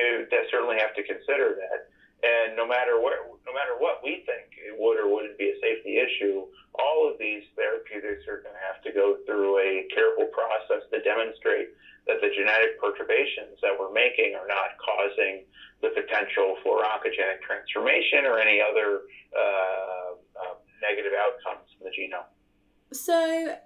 certainly 0.50 0.76
have 0.82 0.92
to 0.98 1.02
consider 1.06 1.56
that. 1.56 1.88
And 2.24 2.56
no 2.56 2.66
matter 2.66 3.00
where, 3.00 3.24
no 3.44 3.52
matter 3.52 3.76
what 3.76 4.00
we 4.02 4.24
think 4.24 4.52
it 4.56 4.74
would 4.74 4.96
or 4.96 5.08
wouldn't 5.08 5.36
be 5.36 5.52
a 5.52 5.56
safety 5.60 6.00
issue, 6.00 6.48
all 6.76 7.08
of 7.08 7.16
these 7.20 7.44
therapeutics 7.56 8.24
are 8.28 8.40
going 8.40 8.56
to 8.56 8.64
have 8.64 8.80
to 8.84 8.90
go 8.92 9.16
through 9.24 9.60
a 9.60 9.86
careful 9.92 10.26
process 10.32 10.84
to 10.90 11.00
demonstrate 11.04 11.72
that 12.06 12.20
the 12.20 12.28
genetic 12.36 12.80
perturbations 12.80 13.56
that 13.64 13.72
we're 13.72 13.92
making 13.92 14.36
are 14.36 14.48
not 14.48 14.76
causing 14.76 15.44
the 15.80 15.88
potential 15.92 16.56
for 16.62 16.84
oncogenic 16.84 17.33
transformation 17.46 18.24
or 18.26 18.38
any 18.38 18.60
other 18.60 19.02
uh, 19.36 20.14
uh, 20.40 20.54
negative 20.82 21.12
outcomes 21.18 21.68
in 21.78 21.84
the 21.84 21.90
genome. 21.90 22.26
So, 22.92 23.56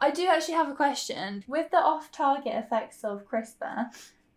I 0.00 0.10
do 0.10 0.26
actually 0.28 0.54
have 0.54 0.70
a 0.70 0.74
question. 0.74 1.44
With 1.46 1.70
the 1.70 1.76
off 1.76 2.10
target 2.10 2.54
effects 2.54 3.04
of 3.04 3.28
CRISPR 3.28 3.86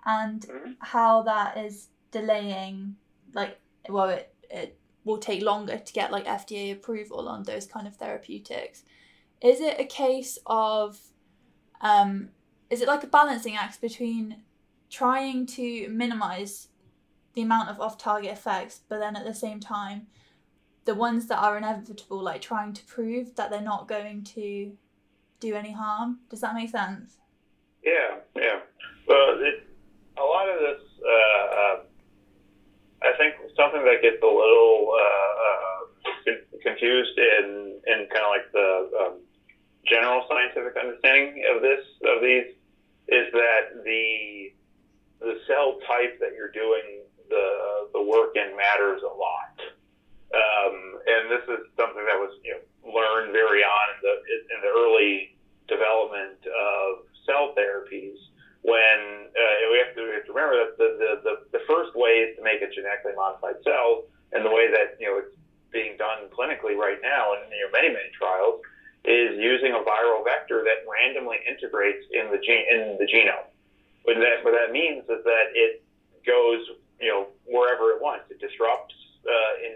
and 0.06 0.42
mm-hmm. 0.42 0.72
how 0.80 1.24
that 1.24 1.58
is 1.58 1.88
delaying, 2.12 2.96
like, 3.34 3.60
well, 3.90 4.10
it, 4.10 4.34
it 4.50 4.78
will 5.06 5.18
take 5.18 5.42
longer 5.42 5.78
to 5.78 5.94
get 5.94 6.12
like 6.12 6.26
FDA 6.26 6.74
approval 6.74 7.28
on 7.28 7.44
those 7.44 7.66
kind 7.66 7.88
of 7.88 7.96
therapeutics. 7.96 8.84
Is 9.42 9.60
it 9.60 9.80
a 9.80 9.86
case 9.86 10.38
of, 10.46 11.00
um, 11.82 12.30
is 12.70 12.82
it 12.82 12.88
like 12.88 13.04
a 13.04 13.08
balancing 13.08 13.56
act 13.56 13.82
between 13.82 14.44
trying 14.90 15.46
to 15.46 15.90
minimize 15.90 16.70
the 17.34 17.42
amount 17.42 17.70
of 17.70 17.80
off 17.80 17.98
target 17.98 18.32
effects, 18.32 18.82
but 18.88 19.00
then 19.00 19.16
at 19.16 19.26
the 19.26 19.34
same 19.34 19.60
time, 19.60 20.08
the 20.86 20.96
ones 20.96 21.28
that 21.28 21.40
are 21.40 21.58
inevitable, 21.58 22.22
like 22.22 22.42
trying 22.42 22.74
to 22.74 22.84
prove 22.86 23.36
that 23.36 23.50
they're 23.50 23.62
not 23.62 23.88
going 23.88 24.24
to 24.24 24.74
do 25.40 25.56
any 25.56 25.72
harm. 25.72 26.20
Does 26.30 26.42
that 26.42 26.54
make 26.56 26.70
sense? 26.70 27.18
Yeah, 27.84 28.20
yeah. 28.36 28.60
Well, 29.08 29.38
it, 29.40 29.68
a 30.18 30.24
lot 30.24 30.48
of 30.48 30.60
this, 30.60 30.82
uh, 31.04 31.46
uh, 31.56 31.78
I 33.04 33.18
think, 33.18 33.36
something 33.58 33.84
that 33.84 34.02
gets 34.02 34.22
a 34.22 34.26
little 34.26 34.96
uh, 34.96 35.34
uh 35.50 36.34
confused 36.64 37.18
in 37.20 37.76
in 37.88 38.08
kind 38.08 38.24
of 38.24 38.32
like 38.32 38.48
the 38.54 38.70
um, 39.04 39.14
general 39.86 40.24
scientific 40.30 40.80
understanding 40.80 41.44
of 41.54 41.62
this 41.62 41.84
of 42.08 42.22
these 42.22 42.56
is 43.10 43.28
that 43.34 43.84
the 43.84 44.54
the 45.20 45.36
cell 45.48 45.80
type 45.88 46.20
that 46.20 46.32
you're 46.36 46.52
doing 46.52 47.04
the 47.30 47.90
the 47.94 48.02
work 48.02 48.36
in 48.36 48.56
matters 48.56 49.02
a 49.04 49.14
lot. 49.14 49.56
Um, 50.34 50.98
and 51.06 51.30
this 51.30 51.46
is 51.46 51.70
something 51.78 52.02
that 52.08 52.18
was 52.18 52.32
you 52.44 52.56
know 52.56 52.64
learned 52.88 53.34
very 53.34 53.62
on 53.62 53.86
in 53.92 54.00
the 54.02 54.16
in 54.56 54.60
the 54.64 54.72
early 54.72 55.36
development 55.68 56.40
of 56.48 57.06
cell 57.26 57.54
therapies 57.56 58.20
when 58.64 59.28
uh, 59.36 59.56
we, 59.72 59.78
have 59.84 59.92
to, 59.96 60.02
we, 60.08 60.16
have 60.16 60.24
to, 60.24 60.32
remember 60.32 60.56
that 60.56 60.80
the, 60.80 60.90
the, 60.96 61.12
the, 61.20 61.34
the, 61.60 61.64
first 61.68 61.92
way 62.00 62.24
is 62.24 62.32
to 62.40 62.42
make 62.44 62.64
a 62.64 62.70
genetically 62.72 63.12
modified 63.12 63.60
cell, 63.60 64.08
and 64.32 64.40
the 64.40 64.52
way 64.52 64.72
that 64.72 64.96
you 65.04 65.08
know 65.08 65.20
it's 65.20 65.36
being 65.72 65.98
done 65.98 66.32
clinically 66.32 66.78
right 66.80 67.02
now 67.04 67.36
in 67.36 67.44
you 67.52 67.66
know, 67.66 67.72
many 67.76 67.90
many 67.90 68.08
trials 68.16 68.64
is 69.04 69.36
using 69.36 69.76
a 69.76 69.82
viral 69.84 70.24
vector 70.24 70.64
that 70.64 70.88
randomly 70.88 71.44
integrates 71.44 72.08
in 72.16 72.32
the 72.32 72.40
gene 72.40 72.64
in 72.72 72.96
the 73.02 73.08
genome. 73.10 73.52
What 74.08 74.16
that 74.24 74.46
what 74.48 74.56
that 74.56 74.72
means 74.72 75.04
is 75.12 75.20
that 75.28 75.52
it 75.52 75.84
goes 76.24 76.64
you 77.02 77.12
know 77.12 77.28
wherever 77.44 77.92
it 77.92 78.00
wants. 78.00 78.32
It 78.32 78.40
disrupts 78.40 78.96
uh, 79.28 79.68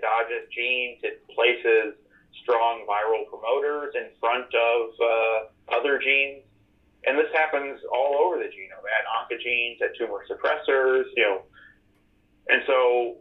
genes. 0.68 1.00
It 1.04 1.24
places 1.32 1.96
strong 2.44 2.86
viral 2.88 3.28
promoters 3.30 3.96
in 3.96 4.12
front 4.20 4.48
of 4.54 4.82
uh, 5.00 5.80
other 5.80 6.00
genes. 6.00 6.44
And 7.06 7.18
this 7.18 7.32
happens 7.34 7.80
all 7.94 8.20
over 8.20 8.38
the 8.38 8.50
genome 8.52 8.84
at 8.84 9.08
oncogenes, 9.08 9.82
at 9.82 9.96
tumor 9.98 10.26
suppressors, 10.30 11.06
you 11.16 11.24
know. 11.24 11.42
And 12.50 12.64
so 12.68 13.18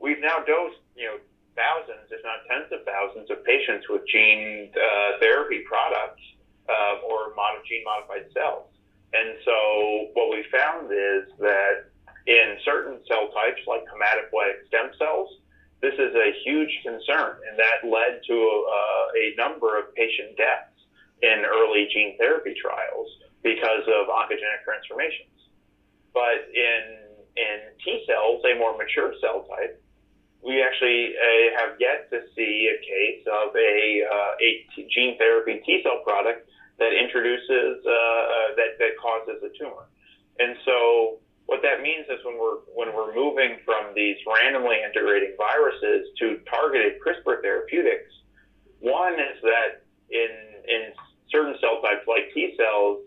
we've 0.00 0.20
now 0.20 0.44
dosed, 0.46 0.80
you 0.96 1.06
know, 1.06 1.16
thousands, 1.56 2.10
if 2.10 2.20
not 2.24 2.44
tens 2.50 2.68
of 2.72 2.84
thousands 2.84 3.30
of 3.30 3.44
patients 3.44 3.86
with 3.88 4.02
gene 4.08 4.70
uh, 4.74 5.18
therapy 5.20 5.62
products 5.66 6.20
uh, 6.68 7.06
or 7.06 7.32
mod- 7.36 7.64
gene 7.68 7.84
modified 7.84 8.26
cells. 8.34 8.68
And 9.14 9.38
so 9.44 10.10
what 10.14 10.34
we 10.34 10.44
found 10.50 10.90
is 10.90 11.30
that 11.38 11.94
in 12.26 12.58
certain 12.64 12.98
cell 13.06 13.30
types, 13.30 13.62
like 13.66 13.84
hematopoietic 13.86 14.66
stem 14.68 14.90
cells, 14.98 15.28
this 15.84 15.98
is 16.00 16.12
a 16.16 16.28
huge 16.44 16.72
concern, 16.82 17.36
and 17.44 17.54
that 17.60 17.84
led 17.84 18.24
to 18.26 18.34
a, 18.34 18.82
a 19.20 19.26
number 19.36 19.76
of 19.78 19.92
patient 19.94 20.36
deaths 20.36 20.72
in 21.20 21.44
early 21.44 21.86
gene 21.92 22.16
therapy 22.16 22.54
trials 22.56 23.08
because 23.42 23.84
of 23.86 24.08
oncogenic 24.08 24.64
transformations. 24.64 25.36
But 26.12 26.48
in 26.48 27.04
in 27.36 27.58
T 27.84 28.04
cells, 28.08 28.40
a 28.48 28.56
more 28.56 28.76
mature 28.76 29.12
cell 29.20 29.44
type, 29.50 29.82
we 30.40 30.62
actually 30.62 31.12
uh, 31.16 31.58
have 31.60 31.76
yet 31.80 32.08
to 32.10 32.20
see 32.34 32.70
a 32.70 32.76
case 32.80 33.24
of 33.26 33.56
a, 33.56 34.02
uh, 34.06 34.32
a 34.40 34.48
t- 34.74 34.86
gene 34.94 35.18
therapy 35.18 35.60
T 35.66 35.80
cell 35.82 36.00
product 36.04 36.48
that 36.78 36.92
introduces 36.92 37.84
uh, 37.84 37.90
uh, 37.90 38.48
that 38.56 38.78
that 38.78 38.92
causes 39.00 39.42
a 39.42 39.50
tumor. 39.58 39.86
And 40.38 40.56
so 40.64 41.18
what 41.46 41.60
that 41.62 41.82
means 41.82 42.08
is 42.08 42.24
when 42.24 42.40
we're 42.40 42.64
when 42.72 42.94
we're 42.96 43.14
moving 43.14 43.60
from 43.64 43.92
these 43.94 44.16
randomly 44.24 44.80
integrating 44.80 45.36
viruses 45.36 46.08
to 46.18 46.40
targeted 46.48 46.96
CRISPR 47.04 47.42
therapeutics, 47.42 48.12
one 48.80 49.14
is 49.14 49.36
that 49.42 49.84
in 50.08 50.32
in 50.64 50.92
certain 51.30 51.56
cell 51.60 51.82
types 51.82 52.08
like 52.08 52.32
T 52.32 52.54
cells, 52.56 53.04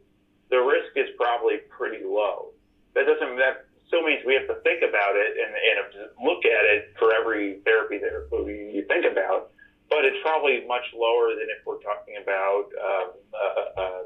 the 0.50 0.58
risk 0.58 0.94
is 0.96 1.10
probably 1.18 1.66
pretty 1.70 2.06
low. 2.06 2.54
That 2.94 3.10
doesn't 3.10 3.38
that 3.38 3.66
still 3.88 4.04
means 4.04 4.22
we 4.26 4.36
have 4.36 4.48
to 4.48 4.62
think 4.62 4.84
about 4.84 5.16
it 5.16 5.34
and, 5.34 5.52
and 5.56 6.12
look 6.22 6.46
at 6.46 6.64
it 6.68 6.94
for 7.00 7.16
every 7.16 7.60
therapy 7.66 7.98
that 7.98 8.12
you 8.46 8.84
think 8.88 9.08
about, 9.10 9.50
but 9.90 10.06
it's 10.06 10.20
probably 10.22 10.62
much 10.68 10.84
lower 10.94 11.34
than 11.34 11.48
if 11.50 11.66
we're 11.66 11.82
talking 11.82 12.20
about 12.22 12.68
um, 12.78 13.08
uh, 13.34 13.82
uh, 13.82 14.04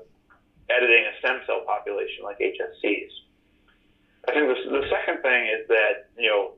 editing 0.69 1.03
a 1.09 1.13
stem 1.19 1.41
cell 1.45 1.65
population 1.65 2.23
like 2.23 2.37
HSCs. 2.39 3.11
I 4.27 4.33
think 4.33 4.47
the, 4.47 4.69
the 4.69 4.85
second 4.89 5.21
thing 5.21 5.47
is 5.47 5.67
that 5.67 6.09
you 6.17 6.29
know 6.29 6.53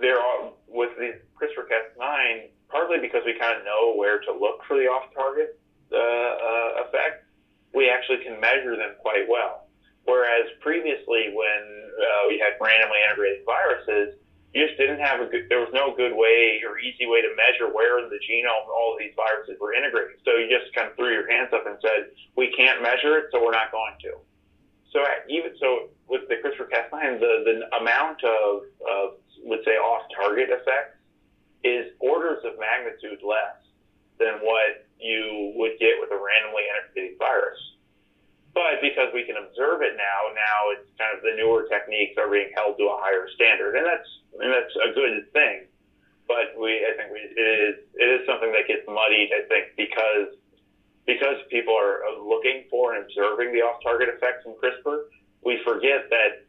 there 0.00 0.18
are 0.18 0.52
with 0.68 0.90
the 0.98 1.18
CRISPR-Cas9 1.40 2.50
partly 2.68 2.98
because 3.00 3.22
we 3.24 3.32
kind 3.34 3.56
of 3.56 3.64
know 3.64 3.96
where 3.96 4.20
to 4.20 4.32
look 4.32 4.60
for 4.68 4.76
the 4.76 4.84
off-target 4.84 5.58
uh, 5.90 5.96
uh, 5.96 6.84
effect, 6.84 7.24
we 7.74 7.88
actually 7.88 8.22
can 8.22 8.38
measure 8.40 8.76
them 8.76 8.92
quite 9.00 9.24
well. 9.28 9.68
Whereas 10.04 10.48
previously, 10.60 11.32
when 11.32 11.62
uh, 11.96 12.28
we 12.28 12.40
had 12.40 12.56
randomly 12.60 13.00
integrated 13.04 13.44
viruses, 13.44 14.16
you 14.52 14.64
just 14.64 14.80
didn't 14.80 15.00
have 15.00 15.20
a 15.20 15.28
good, 15.28 15.48
there 15.48 15.60
was 15.60 15.68
no 15.72 15.92
good 15.92 16.16
way 16.16 16.60
or 16.64 16.80
easy 16.80 17.04
way 17.04 17.20
to 17.20 17.28
measure 17.36 17.68
where 17.68 18.00
in 18.00 18.08
the 18.08 18.20
genome 18.24 18.68
all 18.72 18.96
of 18.96 18.98
these 18.98 19.12
viruses 19.16 19.60
were 19.60 19.76
integrating. 19.76 20.16
So 20.24 20.36
you 20.40 20.48
just 20.48 20.72
kind 20.72 20.88
of 20.88 20.96
threw 20.96 21.12
your 21.12 21.28
hands 21.28 21.52
up 21.52 21.68
and 21.68 21.76
said, 21.84 22.12
we 22.36 22.48
can't 22.56 22.80
measure 22.80 23.20
it, 23.20 23.28
so 23.32 23.44
we're 23.44 23.52
not 23.52 23.72
going 23.72 23.96
to. 24.08 24.16
So 24.92 25.04
even 25.28 25.52
so, 25.60 25.92
with 26.08 26.28
the 26.28 26.36
CRISPR-Cas9, 26.40 27.20
the, 27.20 27.44
the 27.44 27.76
amount 27.76 28.24
of, 28.24 28.62
of, 28.80 29.20
let's 29.44 29.64
say, 29.64 29.76
off-target 29.76 30.48
effects 30.48 30.96
is 31.62 31.92
orders 32.00 32.40
of 32.44 32.58
magnitude 32.58 33.20
less 33.20 33.60
than 34.18 34.40
what 34.40 34.88
you 34.98 35.52
would 35.56 35.76
get 35.78 36.00
with 36.00 36.10
a 36.10 36.18
randomly 36.18 36.64
integrated 36.72 37.18
virus. 37.18 37.58
But 38.54 38.80
because 38.80 39.12
we 39.12 39.22
can 39.28 39.36
observe 39.36 39.84
it 39.84 39.94
now, 39.94 40.32
now 40.34 40.58
it's 40.74 40.88
kind 40.98 41.12
of 41.14 41.22
the 41.22 41.36
newer 41.36 41.68
techniques 41.68 42.16
are 42.16 42.26
being 42.26 42.50
held 42.56 42.80
to 42.80 42.90
a 42.90 42.96
higher 42.98 43.28
standard, 43.36 43.76
and 43.76 43.86
that's 43.86 44.08
and 44.40 44.50
that's 44.50 44.74
a 44.82 44.90
good 44.96 45.30
thing. 45.30 45.68
But 46.26 46.58
we, 46.58 46.82
I 46.82 46.96
think 46.96 47.12
we, 47.12 47.22
it 47.22 47.38
is 47.38 47.76
it 47.94 48.08
is 48.08 48.20
something 48.26 48.50
that 48.50 48.66
gets 48.66 48.82
muddied. 48.88 49.30
I 49.30 49.46
think 49.46 49.76
because 49.76 50.34
because 51.08 51.40
people 51.50 51.74
are 51.74 52.04
uh, 52.04 52.22
looking 52.22 52.64
for 52.70 52.94
and 52.94 53.02
observing 53.02 53.50
the 53.52 53.60
off-target 53.64 54.10
effects 54.12 54.44
in 54.44 54.52
CRISPR, 54.60 55.08
we 55.42 55.58
forget 55.64 56.10
that 56.10 56.44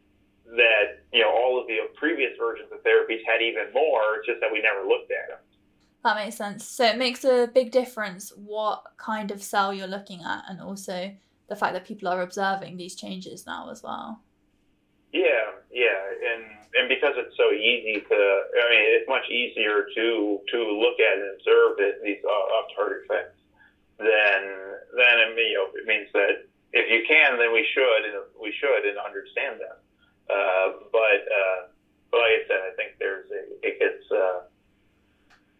that 0.56 0.98
you 1.12 1.22
know 1.22 1.30
all 1.30 1.60
of 1.60 1.66
the 1.66 1.78
previous 1.94 2.36
versions 2.38 2.68
of 2.72 2.78
therapies 2.84 3.24
had 3.26 3.40
even 3.40 3.72
more. 3.72 4.16
It's 4.16 4.26
just 4.26 4.40
that 4.40 4.52
we 4.52 4.60
never 4.60 4.86
looked 4.86 5.10
at 5.10 5.28
them. 5.28 5.38
That 6.04 6.16
makes 6.16 6.36
sense. 6.36 6.64
So 6.64 6.84
it 6.84 6.98
makes 6.98 7.24
a 7.24 7.48
big 7.54 7.70
difference 7.70 8.32
what 8.36 8.82
kind 8.98 9.30
of 9.30 9.42
cell 9.42 9.72
you're 9.72 9.86
looking 9.86 10.22
at, 10.22 10.42
and 10.48 10.60
also 10.60 11.14
the 11.48 11.56
fact 11.56 11.72
that 11.72 11.86
people 11.86 12.08
are 12.08 12.20
observing 12.20 12.76
these 12.76 12.94
changes 12.94 13.46
now 13.46 13.70
as 13.70 13.82
well. 13.82 14.20
Yeah, 15.12 15.56
yeah, 15.72 16.00
and 16.34 16.44
and 16.76 16.88
because 16.88 17.14
it's 17.16 17.36
so 17.36 17.50
easy 17.50 18.00
to, 18.00 18.14
I 18.14 18.64
mean, 18.70 18.84
it's 18.94 19.08
much 19.08 19.26
easier 19.30 19.86
to 19.96 20.40
to 20.52 20.58
look 20.58 21.00
at 21.00 21.18
and 21.18 21.30
observe 21.38 21.78
it, 21.78 22.02
these 22.04 22.22
uh, 22.24 22.28
off-target 22.28 23.04
effects. 23.04 23.39
Then 24.00 24.40
then 24.96 25.14
I 25.20 25.28
mean, 25.36 25.52
you 25.52 25.60
know, 25.60 25.68
it 25.76 25.84
means 25.84 26.08
that 26.16 26.48
if 26.72 26.88
you 26.88 27.04
can, 27.04 27.36
then 27.36 27.52
we 27.52 27.66
should 27.76 28.00
and 28.08 28.16
we 28.40 28.48
should 28.56 28.88
and 28.88 28.96
understand 28.96 29.60
them. 29.60 29.76
Uh, 30.30 30.88
but 30.88 31.20
uh, 31.28 31.60
but 32.10 32.24
like 32.24 32.32
I 32.32 32.42
said, 32.48 32.60
I 32.64 32.72
think 32.80 32.96
there's 32.98 33.28
a 33.28 33.40
it 33.60 33.76
gets 33.76 34.04
uh, 34.08 34.48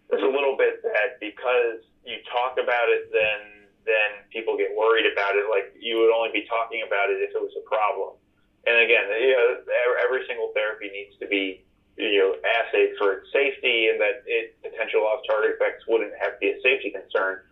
there's 0.09 0.25
a 0.25 0.33
little 0.33 0.57
bit 0.57 0.83
that 0.83 1.21
because 1.21 1.85
you 2.07 2.17
talk 2.33 2.57
about 2.57 2.89
it, 2.89 3.13
then 3.13 3.69
then 3.85 4.25
people 4.33 4.57
get 4.57 4.73
worried 4.73 5.05
about 5.11 5.37
it. 5.37 5.45
Like 5.53 5.75
you 5.77 5.99
would 6.01 6.15
only 6.15 6.33
be 6.33 6.47
talking 6.49 6.81
about 6.87 7.11
it 7.11 7.21
if 7.21 7.35
it 7.35 7.43
was 7.43 7.53
a 7.61 7.65
problem. 7.69 8.17
And 8.65 8.77
again, 8.77 9.09
you 9.21 9.37
know, 9.37 9.61
every 10.05 10.25
single 10.29 10.53
therapy 10.55 10.89
needs 10.89 11.17
to 11.21 11.27
be 11.27 11.65
you 11.97 12.19
know 12.23 12.31
assayed 12.41 12.97
for 12.97 13.21
its 13.21 13.29
safety, 13.33 13.89
and 13.93 14.01
that 14.01 14.23
it 14.25 14.57
potential 14.63 15.03
off-target 15.05 15.59
effects 15.59 15.85
wouldn't 15.89 16.13
have 16.17 16.39
to 16.39 16.41
be 16.41 16.51
a 16.55 16.59
safety 16.63 16.95
concern. 16.95 17.43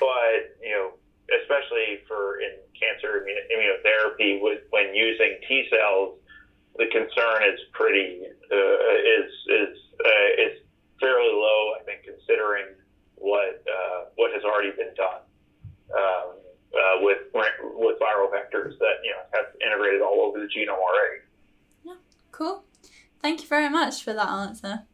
But 0.00 0.56
you 0.64 0.72
know, 0.72 0.96
especially 1.42 2.00
for 2.08 2.40
in 2.40 2.56
cancer 2.72 3.22
immunotherapy, 3.28 4.40
when 4.40 4.94
using 4.94 5.38
T 5.46 5.68
cells, 5.70 6.18
the 6.76 6.86
concern 6.90 7.44
is 7.44 7.60
pretty 7.72 8.24
uh, 8.24 8.94
is 9.04 9.30
is 9.48 9.76
uh, 10.00 10.42
is 10.42 10.58
fairly 10.98 11.32
low. 11.32 11.76
I 11.78 11.84
think 11.84 12.02
considering 12.04 12.74
what 13.16 13.62
uh, 13.68 14.08
what 14.16 14.32
has 14.32 14.42
already 14.42 14.70
been 14.70 14.94
done 14.96 15.22
um, 15.94 16.40
uh, 16.72 16.96
with 17.02 17.18
with 17.34 17.96
viral 18.00 18.32
vectors 18.32 18.78
that 18.78 18.96
you 19.04 19.12
know 19.12 19.22
have 19.34 19.46
integrated 19.60 20.00
all 20.00 20.22
over 20.22 20.40
the 20.40 20.46
genome 20.46 20.80
already. 20.80 21.20
Yeah, 21.84 22.00
cool. 22.32 22.64
Thank 23.20 23.42
you 23.42 23.48
very 23.48 23.68
much 23.68 24.02
for 24.02 24.14
that 24.14 24.28
answer. 24.28 24.84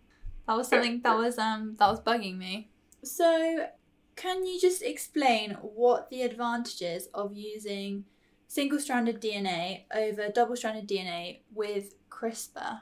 That 0.47 0.57
was 0.57 0.69
something 0.69 1.01
that 1.03 1.17
was 1.17 1.39
um 1.39 1.77
that 1.79 1.89
was 1.89 2.01
bugging 2.01 2.39
me. 2.39 2.69
So, 3.03 3.67
can 4.17 4.47
you 4.47 4.59
just 4.59 4.83
explain 4.83 5.53
what 5.61 6.09
the 6.11 6.23
advantages 6.23 7.09
of 7.13 7.35
using 7.35 8.05
single-stranded 8.49 9.21
DNA 9.21 9.85
over 9.95 10.29
double-stranded 10.29 10.89
DNA 10.89 11.41
with 11.55 11.95
CRISPR 12.11 12.81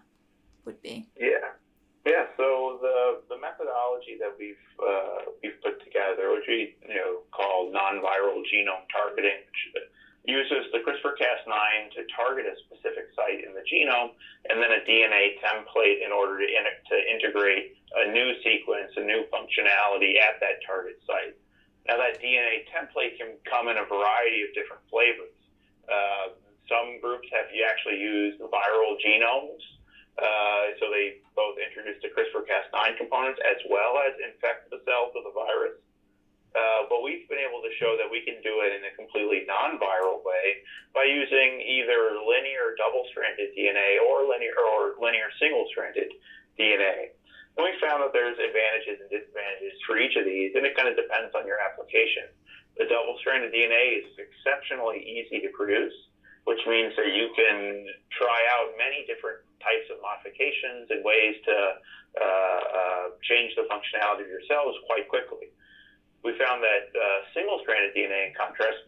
would 0.64 0.80
be? 0.80 1.08
Yeah. 1.18 1.58
Yeah, 2.06 2.28
so 2.36 2.78
the 2.84 3.24
the 3.32 3.40
methodology 3.40 4.20
that 4.20 4.36
we've 4.36 4.60
uh, 4.76 5.32
we've 5.40 5.56
put 5.64 5.80
together, 5.80 6.36
which 6.36 6.44
we 6.46 6.76
you 6.84 7.00
know 7.00 7.24
call 7.32 7.72
non-viral 7.72 8.44
genome 8.44 8.84
targeting, 8.92 9.40
which 9.48 9.88
uses 10.28 10.68
the 10.72 10.84
CRISPR-Cas9 10.84 11.96
to 11.96 12.04
target 12.12 12.44
a 12.44 12.56
specific 12.68 13.08
site 13.16 13.40
in 13.40 13.56
the 13.56 13.64
genome, 13.64 14.12
and 14.52 14.60
then 14.60 14.72
a 14.72 14.84
DNA 14.84 15.40
template 15.40 16.04
in 16.04 16.12
order 16.12 16.36
to 16.36 16.44
in, 16.44 16.64
to 16.68 16.96
integrate 17.08 17.72
a 17.94 18.10
new 18.10 18.34
sequence, 18.42 18.90
a 18.96 19.04
new 19.04 19.24
functionality 19.30 20.18
at 20.18 20.40
that 20.40 20.58
target 20.66 20.98
site. 21.06 21.36
Now 21.86 21.98
that 21.98 22.18
DNA 22.18 22.64
template 22.72 23.18
can 23.18 23.36
come 23.44 23.68
in 23.68 23.76
a 23.76 23.86
variety 23.86 24.42
of 24.42 24.50
different 24.54 24.82
flavors. 24.90 25.36
Uh, 25.84 26.34
some 26.66 26.98
groups 27.00 27.28
have 27.30 27.46
actually 27.52 28.00
used 28.00 28.40
viral 28.40 28.96
genomes 29.04 29.60
uh, 30.14 30.78
so 30.78 30.86
they 30.94 31.18
both 31.34 31.58
introduced 31.58 31.98
the 32.06 32.10
CRISPR-Cas9 32.14 32.94
components 32.98 33.40
as 33.42 33.58
well 33.66 33.98
as 33.98 34.14
infect 34.22 34.70
the 34.70 34.78
cells 34.86 35.10
with 35.10 35.26
the 35.26 35.34
virus. 35.34 35.74
Uh, 36.54 36.86
but 36.86 37.02
we've 37.02 37.26
been 37.26 37.42
able 37.42 37.58
to 37.58 37.72
show 37.82 37.98
that 37.98 38.06
we 38.06 38.22
can 38.22 38.38
do 38.46 38.62
it 38.62 38.70
in 38.70 38.86
a 38.86 38.94
completely 38.94 39.42
non-viral 39.42 40.22
way 40.22 40.62
by 40.94 41.02
using 41.02 41.58
either 41.66 42.14
linear 42.22 42.78
double-stranded 42.78 43.50
DNA 43.58 43.98
or 44.06 44.22
linear 44.22 44.54
or 44.54 44.94
linear 45.02 45.26
single-stranded 45.42 46.14
DNA. 46.54 47.10
And 47.54 47.62
we 47.62 47.70
found 47.78 48.02
that 48.02 48.10
there's 48.10 48.34
advantages 48.34 48.98
and 48.98 49.08
disadvantages 49.10 49.78
for 49.86 49.94
each 49.94 50.18
of 50.18 50.26
these, 50.26 50.50
and 50.58 50.66
it 50.66 50.74
kind 50.74 50.90
of 50.90 50.98
depends 50.98 51.30
on 51.38 51.46
your 51.46 51.62
application. 51.62 52.26
The 52.74 52.90
double-stranded 52.90 53.54
DNA 53.54 54.02
is 54.02 54.10
exceptionally 54.18 54.98
easy 55.06 55.38
to 55.38 55.50
produce, 55.54 55.94
which 56.50 56.58
means 56.66 56.90
that 56.98 57.14
you 57.14 57.30
can 57.38 57.86
try 58.10 58.42
out 58.58 58.74
many 58.74 59.06
different 59.06 59.38
types 59.62 59.86
of 59.88 60.02
modifications 60.02 60.90
and 60.90 61.00
ways 61.06 61.38
to 61.46 61.56
uh, 62.18 62.24
uh, 62.26 63.04
change 63.22 63.54
the 63.54 63.70
functionality 63.70 64.26
of 64.26 64.30
your 64.30 64.44
cells 64.50 64.74
quite 64.90 65.06
quickly. 65.06 65.54
We 66.26 66.34
found 66.34 66.58
that 66.66 66.90
uh, 66.90 67.20
single-stranded 67.38 67.94
DNA, 67.94 68.28
in 68.28 68.34
contrast, 68.34 68.82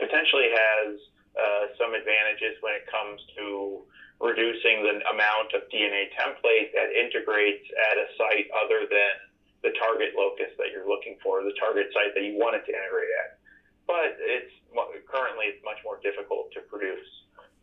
potentially 0.00 0.48
has 0.48 0.96
uh, 1.36 1.64
some 1.76 1.92
advantages 1.92 2.56
when 2.64 2.72
it 2.72 2.88
comes 2.88 3.20
to 3.36 3.84
reducing 4.20 4.80
the 4.80 4.96
amount 5.12 5.52
of 5.52 5.68
DNA 5.68 6.08
template 6.16 6.72
that 6.72 6.88
integrates 6.96 7.64
at 7.92 8.00
a 8.00 8.06
site 8.16 8.48
other 8.56 8.88
than 8.88 9.14
the 9.60 9.72
target 9.76 10.16
locus 10.16 10.52
that 10.56 10.72
you're 10.72 10.88
looking 10.88 11.20
for, 11.20 11.44
the 11.44 11.56
target 11.60 11.92
site 11.92 12.16
that 12.16 12.24
you 12.24 12.36
want 12.40 12.56
it 12.56 12.64
to 12.64 12.72
integrate 12.72 13.12
at. 13.24 13.38
but 13.86 14.18
it's 14.18 14.52
currently 15.06 15.46
it's 15.46 15.62
much 15.64 15.78
more 15.84 16.00
difficult 16.02 16.50
to 16.52 16.60
produce. 16.66 17.06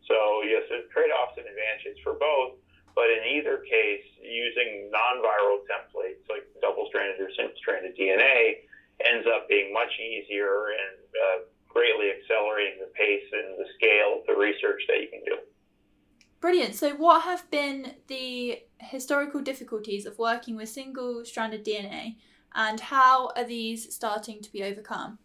So 0.07 0.17
yes, 0.45 0.63
there's 0.69 0.87
trade-offs 0.91 1.35
and 1.37 1.47
advantages 1.47 1.99
for 2.03 2.15
both, 2.15 2.59
but 2.95 3.09
in 3.09 3.37
either 3.37 3.63
case, 3.65 4.05
using 4.21 4.89
non-viral 4.91 5.65
templates 5.67 6.23
like 6.29 6.45
double-stranded 6.61 7.19
or 7.19 7.29
single-stranded 7.35 7.97
DNA 7.97 8.69
ends 9.03 9.27
up 9.27 9.49
being 9.49 9.73
much 9.73 9.91
easier 9.99 10.71
and 10.71 10.97
uh, 11.11 11.37
greatly 11.67 12.13
accelerating 12.13 12.79
the 12.79 12.91
pace 12.93 13.25
and 13.33 13.57
the 13.57 13.67
scale 13.75 14.21
of 14.21 14.23
the 14.29 14.37
research 14.37 14.79
that 14.87 15.01
you 15.01 15.09
can 15.09 15.23
do. 15.25 15.37
Brilliant. 16.43 16.75
So, 16.75 16.91
what 16.99 17.23
have 17.23 17.47
been 17.55 18.03
the 18.11 18.59
historical 18.83 19.39
difficulties 19.39 20.03
of 20.05 20.19
working 20.19 20.59
with 20.59 20.67
single 20.67 21.23
stranded 21.23 21.63
DNA, 21.63 22.19
and 22.51 22.81
how 22.81 23.31
are 23.39 23.47
these 23.47 23.95
starting 23.95 24.43
to 24.43 24.51
be 24.51 24.59
overcome? 24.59 25.19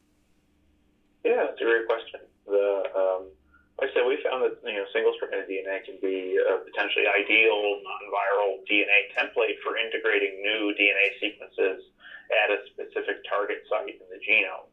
Yeah, 1.26 1.50
that's 1.50 1.58
a 1.58 1.66
great 1.66 1.90
question. 1.90 2.22
The 2.46 2.86
um, 2.94 3.34
like 3.82 3.90
I 3.90 3.98
said, 3.98 4.06
we 4.06 4.22
found 4.22 4.46
that 4.46 4.62
you 4.62 4.78
know 4.78 4.86
single-stranded 4.94 5.50
DNA 5.50 5.82
can 5.82 5.98
be 5.98 6.38
a 6.38 6.62
potentially 6.62 7.10
ideal 7.10 7.82
non-viral 7.82 8.62
DNA 8.70 9.10
template 9.18 9.58
for 9.66 9.74
integrating 9.74 10.38
new 10.38 10.70
DNA 10.78 11.18
sequences 11.18 11.82
at 12.30 12.54
a 12.54 12.62
specific 12.70 13.26
target 13.26 13.66
site 13.66 13.98
in 13.98 14.06
the 14.06 14.22
genome. 14.22 14.70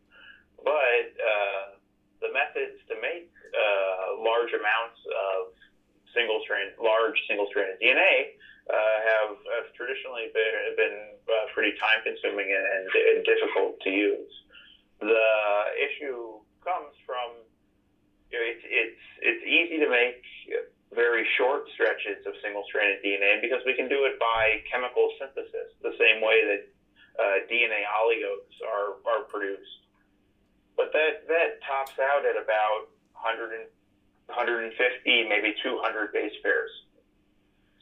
But 0.62 1.10
uh, 1.10 1.81
the 2.21 2.29
methods 2.29 2.77
to 2.93 3.01
make 3.01 3.34
uh, 3.49 4.21
large 4.21 4.53
amounts 4.53 5.01
of 5.10 5.55
single 6.15 6.39
strand, 6.47 6.71
large 6.80 7.19
single 7.28 7.45
stranded 7.51 7.78
DNA 7.78 8.39
uh, 8.71 8.97
have, 9.06 9.32
have, 9.60 9.67
traditionally 9.78 10.32
been, 10.34 10.56
been 10.73 10.97
uh, 11.30 11.45
pretty 11.54 11.78
time 11.78 12.01
consuming 12.01 12.49
and, 12.49 12.65
and, 12.65 12.86
and, 12.89 13.19
difficult 13.21 13.78
to 13.86 13.91
use. 13.93 14.34
The 14.97 15.30
issue 15.78 16.41
comes 16.65 16.97
from 17.06 17.45
you 18.34 18.41
know, 18.41 18.45
it's, 18.47 18.65
it's, 18.65 19.04
it's 19.21 19.43
easy 19.45 19.78
to 19.78 19.89
make 19.91 20.17
very 20.95 21.28
short 21.38 21.69
stretches 21.75 22.25
of 22.25 22.34
single 22.41 22.63
stranded 22.65 23.04
DNA 23.06 23.38
because 23.43 23.62
we 23.67 23.75
can 23.75 23.86
do 23.86 24.08
it 24.10 24.17
by 24.17 24.63
chemical 24.71 25.12
synthesis, 25.19 25.75
the 25.84 25.93
same 25.99 26.23
way 26.23 26.41
that 26.41 26.63
uh, 27.19 27.38
DNA 27.51 27.86
oligos 27.86 28.49
are, 28.65 28.97
are 29.06 29.23
produced. 29.28 29.86
But 30.73 30.91
that, 30.91 31.28
that 31.28 31.62
tops 31.63 31.95
out 31.99 32.25
at 32.25 32.36
about 32.36 32.89
100 33.13 33.69
150, 34.27 34.73
maybe 35.29 35.53
200 35.61 36.13
base 36.13 36.33
pairs. 36.41 36.71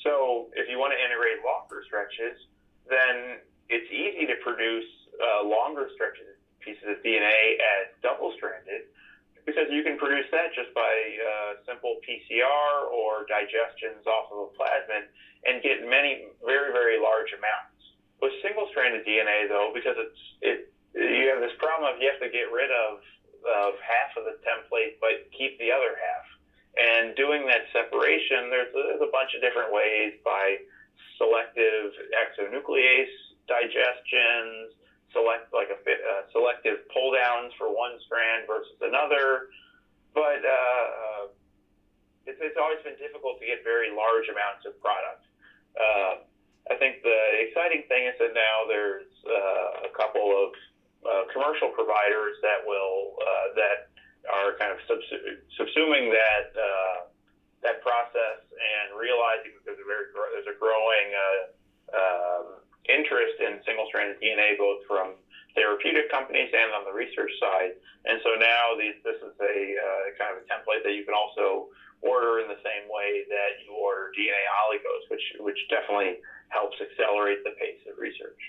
So 0.03 0.51
if 0.53 0.67
you 0.67 0.77
want 0.77 0.91
to 0.91 0.99
integrate 0.99 1.39
longer 1.43 1.83
stretches, 1.87 2.35
then 2.89 3.39
it's 3.71 3.87
easy 3.87 4.27
to 4.27 4.35
produce 4.43 4.87
uh, 5.15 5.47
longer 5.47 5.87
stretches 5.95 6.35
pieces 6.59 6.83
of 6.87 6.99
DNA 7.03 7.59
as 7.59 7.91
double-stranded 7.99 8.87
because 9.43 9.67
you 9.67 9.83
can 9.83 9.99
produce 9.99 10.27
that 10.31 10.55
just 10.55 10.71
by 10.71 10.87
uh, 11.19 11.59
simple 11.67 11.99
PCR 12.07 12.87
or 12.87 13.27
digestions 13.27 14.07
off 14.07 14.31
of 14.31 14.47
a 14.47 14.49
plasmid 14.55 15.11
and 15.43 15.59
get 15.59 15.83
many 15.83 16.31
very 16.47 16.71
very 16.71 16.95
large 16.95 17.35
amounts. 17.35 17.75
With 18.23 18.31
single-stranded 18.39 19.03
DNA, 19.03 19.51
though, 19.51 19.75
because 19.75 19.99
it's 19.99 20.21
it 20.39 20.59
you 20.95 21.27
have 21.27 21.43
this 21.43 21.51
problem 21.59 21.91
of 21.91 21.99
you 21.99 22.07
have 22.07 22.23
to 22.23 22.31
get 22.31 22.47
rid 22.55 22.71
of 22.71 23.03
of 23.45 23.75
half 23.83 24.15
of 24.17 24.23
the 24.25 24.39
template 24.43 24.99
but 24.99 25.27
keep 25.35 25.57
the 25.59 25.71
other 25.71 25.95
half. 25.95 26.25
And 26.73 27.13
doing 27.15 27.45
that 27.45 27.69
separation, 27.69 28.49
there's 28.49 28.73
a, 28.73 28.81
there's 28.89 29.05
a 29.05 29.13
bunch 29.13 29.37
of 29.37 29.45
different 29.45 29.69
ways 29.69 30.17
by 30.25 30.57
selective 31.21 31.93
exonuclease 32.11 33.13
digestions, 33.45 34.73
select 35.13 35.53
like 35.53 35.69
a 35.69 35.77
uh, 35.77 36.25
selective 36.33 36.81
pull 36.89 37.13
downs 37.13 37.53
for 37.61 37.69
one 37.69 37.93
strand 38.09 38.49
versus 38.49 38.73
another. 38.81 39.53
But 40.17 40.41
uh, 40.41 41.29
it's, 42.25 42.41
it's 42.41 42.57
always 42.57 42.81
been 42.81 42.97
difficult 42.97 43.37
to 43.39 43.45
get 43.45 43.61
very 43.61 43.93
large 43.93 44.25
amounts 44.29 44.65
of 44.65 44.73
product. 44.81 45.23
Uh, 45.77 46.25
I 46.71 46.75
think 46.79 47.03
the 47.03 47.19
exciting 47.45 47.83
thing 47.91 48.07
is 48.07 48.15
that 48.17 48.33
now 48.33 48.65
there's 48.65 49.09
uh, 49.27 49.89
a 49.89 49.91
couple 49.93 50.31
of 50.31 50.55
uh, 51.03 51.27
commercial 51.31 51.69
providers 51.75 52.35
that 52.41 52.63
will 52.63 53.15
uh, 53.19 53.47
that 53.55 53.91
are 54.31 54.55
kind 54.55 54.71
of 54.71 54.79
subsuming 55.59 56.11
that 56.11 56.47
uh, 56.55 57.11
that 57.63 57.83
process 57.83 58.39
and 58.55 58.95
realizing 58.95 59.51
that 59.55 59.63
there's 59.67 59.79
a 59.79 59.87
very 59.87 60.07
there's 60.35 60.47
a 60.47 60.57
growing 60.59 61.07
uh, 61.11 61.41
um, 61.95 62.45
interest 62.87 63.39
in 63.39 63.59
single-stranded 63.63 64.19
DNA 64.19 64.59
both 64.59 64.83
from 64.87 65.15
therapeutic 65.55 66.09
companies 66.09 66.49
and 66.51 66.73
on 66.73 66.83
the 66.83 66.91
research 66.91 67.31
side. 67.39 67.77
And 68.03 68.19
so 68.25 68.35
now 68.35 68.75
these, 68.75 68.97
this 69.05 69.15
is 69.21 69.31
a 69.39 69.57
uh, 69.77 70.03
kind 70.17 70.35
of 70.35 70.43
a 70.43 70.45
template 70.49 70.83
that 70.83 70.91
you 70.97 71.05
can 71.05 71.13
also 71.13 71.69
order 72.03 72.43
in 72.43 72.51
the 72.51 72.59
same 72.59 72.89
way 72.91 73.23
that 73.31 73.63
you 73.63 73.71
order 73.71 74.11
DNA 74.11 74.43
oligos, 74.67 75.07
which 75.07 75.23
which 75.39 75.59
definitely 75.71 76.19
helps 76.51 76.75
accelerate 76.83 77.39
the 77.47 77.55
pace 77.55 77.79
of 77.87 77.95
research. 77.95 78.39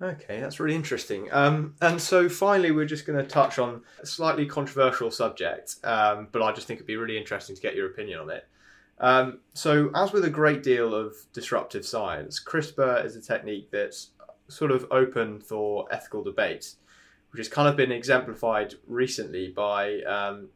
Okay, 0.00 0.40
that's 0.40 0.60
really 0.60 0.76
interesting. 0.76 1.28
Um, 1.32 1.74
and 1.80 2.00
so 2.00 2.28
finally, 2.28 2.70
we're 2.70 2.84
just 2.84 3.06
going 3.06 3.18
to 3.18 3.26
touch 3.26 3.58
on 3.58 3.82
a 4.00 4.06
slightly 4.06 4.44
controversial 4.44 5.10
subject, 5.10 5.76
um, 5.84 6.28
but 6.32 6.42
I 6.42 6.52
just 6.52 6.66
think 6.66 6.78
it'd 6.78 6.86
be 6.86 6.96
really 6.96 7.16
interesting 7.16 7.56
to 7.56 7.62
get 7.62 7.74
your 7.74 7.86
opinion 7.86 8.20
on 8.20 8.30
it. 8.30 8.46
Um, 8.98 9.40
so, 9.54 9.90
as 9.94 10.12
with 10.12 10.24
a 10.24 10.30
great 10.30 10.62
deal 10.62 10.94
of 10.94 11.14
disruptive 11.32 11.86
science, 11.86 12.42
CRISPR 12.42 13.04
is 13.04 13.16
a 13.16 13.22
technique 13.22 13.70
that's 13.70 14.10
sort 14.48 14.70
of 14.70 14.86
open 14.90 15.40
for 15.40 15.86
ethical 15.90 16.22
debate, 16.22 16.74
which 17.30 17.38
has 17.38 17.48
kind 17.48 17.68
of 17.68 17.76
been 17.76 17.92
exemplified 17.92 18.74
recently 18.86 19.48
by 19.48 20.00
um, 20.02 20.48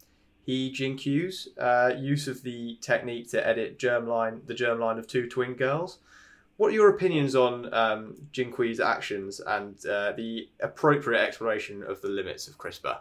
He 0.45 0.71
Jiankou's 0.71 1.49
uh, 1.59 1.93
use 1.99 2.29
of 2.29 2.43
the 2.43 2.77
technique 2.83 3.31
to 3.31 3.47
edit 3.47 3.79
germline, 3.79 4.47
the 4.47 4.55
germline 4.55 4.99
of 4.99 5.07
two 5.07 5.29
twin 5.29 5.55
girls. 5.55 5.99
What 6.61 6.77
are 6.77 6.77
your 6.77 6.91
opinions 6.91 7.35
on 7.35 7.73
um, 7.73 8.29
Jiankui's 8.37 8.81
actions 8.81 9.41
and 9.41 9.81
uh, 9.87 10.13
the 10.13 10.51
appropriate 10.61 11.25
exploration 11.25 11.83
of 11.83 12.03
the 12.03 12.09
limits 12.09 12.49
of 12.49 12.59
CRISPR? 12.59 13.01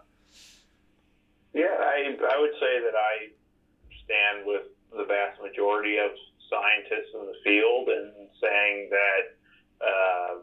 Yeah, 1.53 1.75
I, 1.75 2.07
I 2.07 2.39
would 2.39 2.55
say 2.55 2.79
that 2.79 2.95
I 2.95 3.35
stand 3.99 4.47
with 4.47 4.71
the 4.95 5.03
vast 5.03 5.43
majority 5.43 5.97
of 5.97 6.07
scientists 6.47 7.11
in 7.11 7.27
the 7.27 7.35
field 7.43 7.89
and 7.89 8.31
saying 8.39 8.89
that 8.95 9.25
uh, 9.83 10.33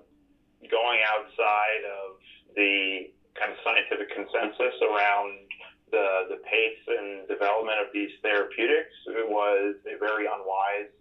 going 0.68 1.00
outside 1.08 1.88
of 1.88 2.20
the 2.54 3.08
kind 3.32 3.48
of 3.48 3.56
scientific 3.64 4.12
consensus 4.12 4.76
around 4.84 5.40
the, 5.88 6.36
the 6.36 6.40
pace 6.44 6.84
and 7.00 7.26
development 7.32 7.80
of 7.80 7.88
these 7.94 8.12
therapeutics 8.20 8.92
was 9.32 9.74
a 9.88 9.96
very 9.96 10.28
unwise 10.28 10.92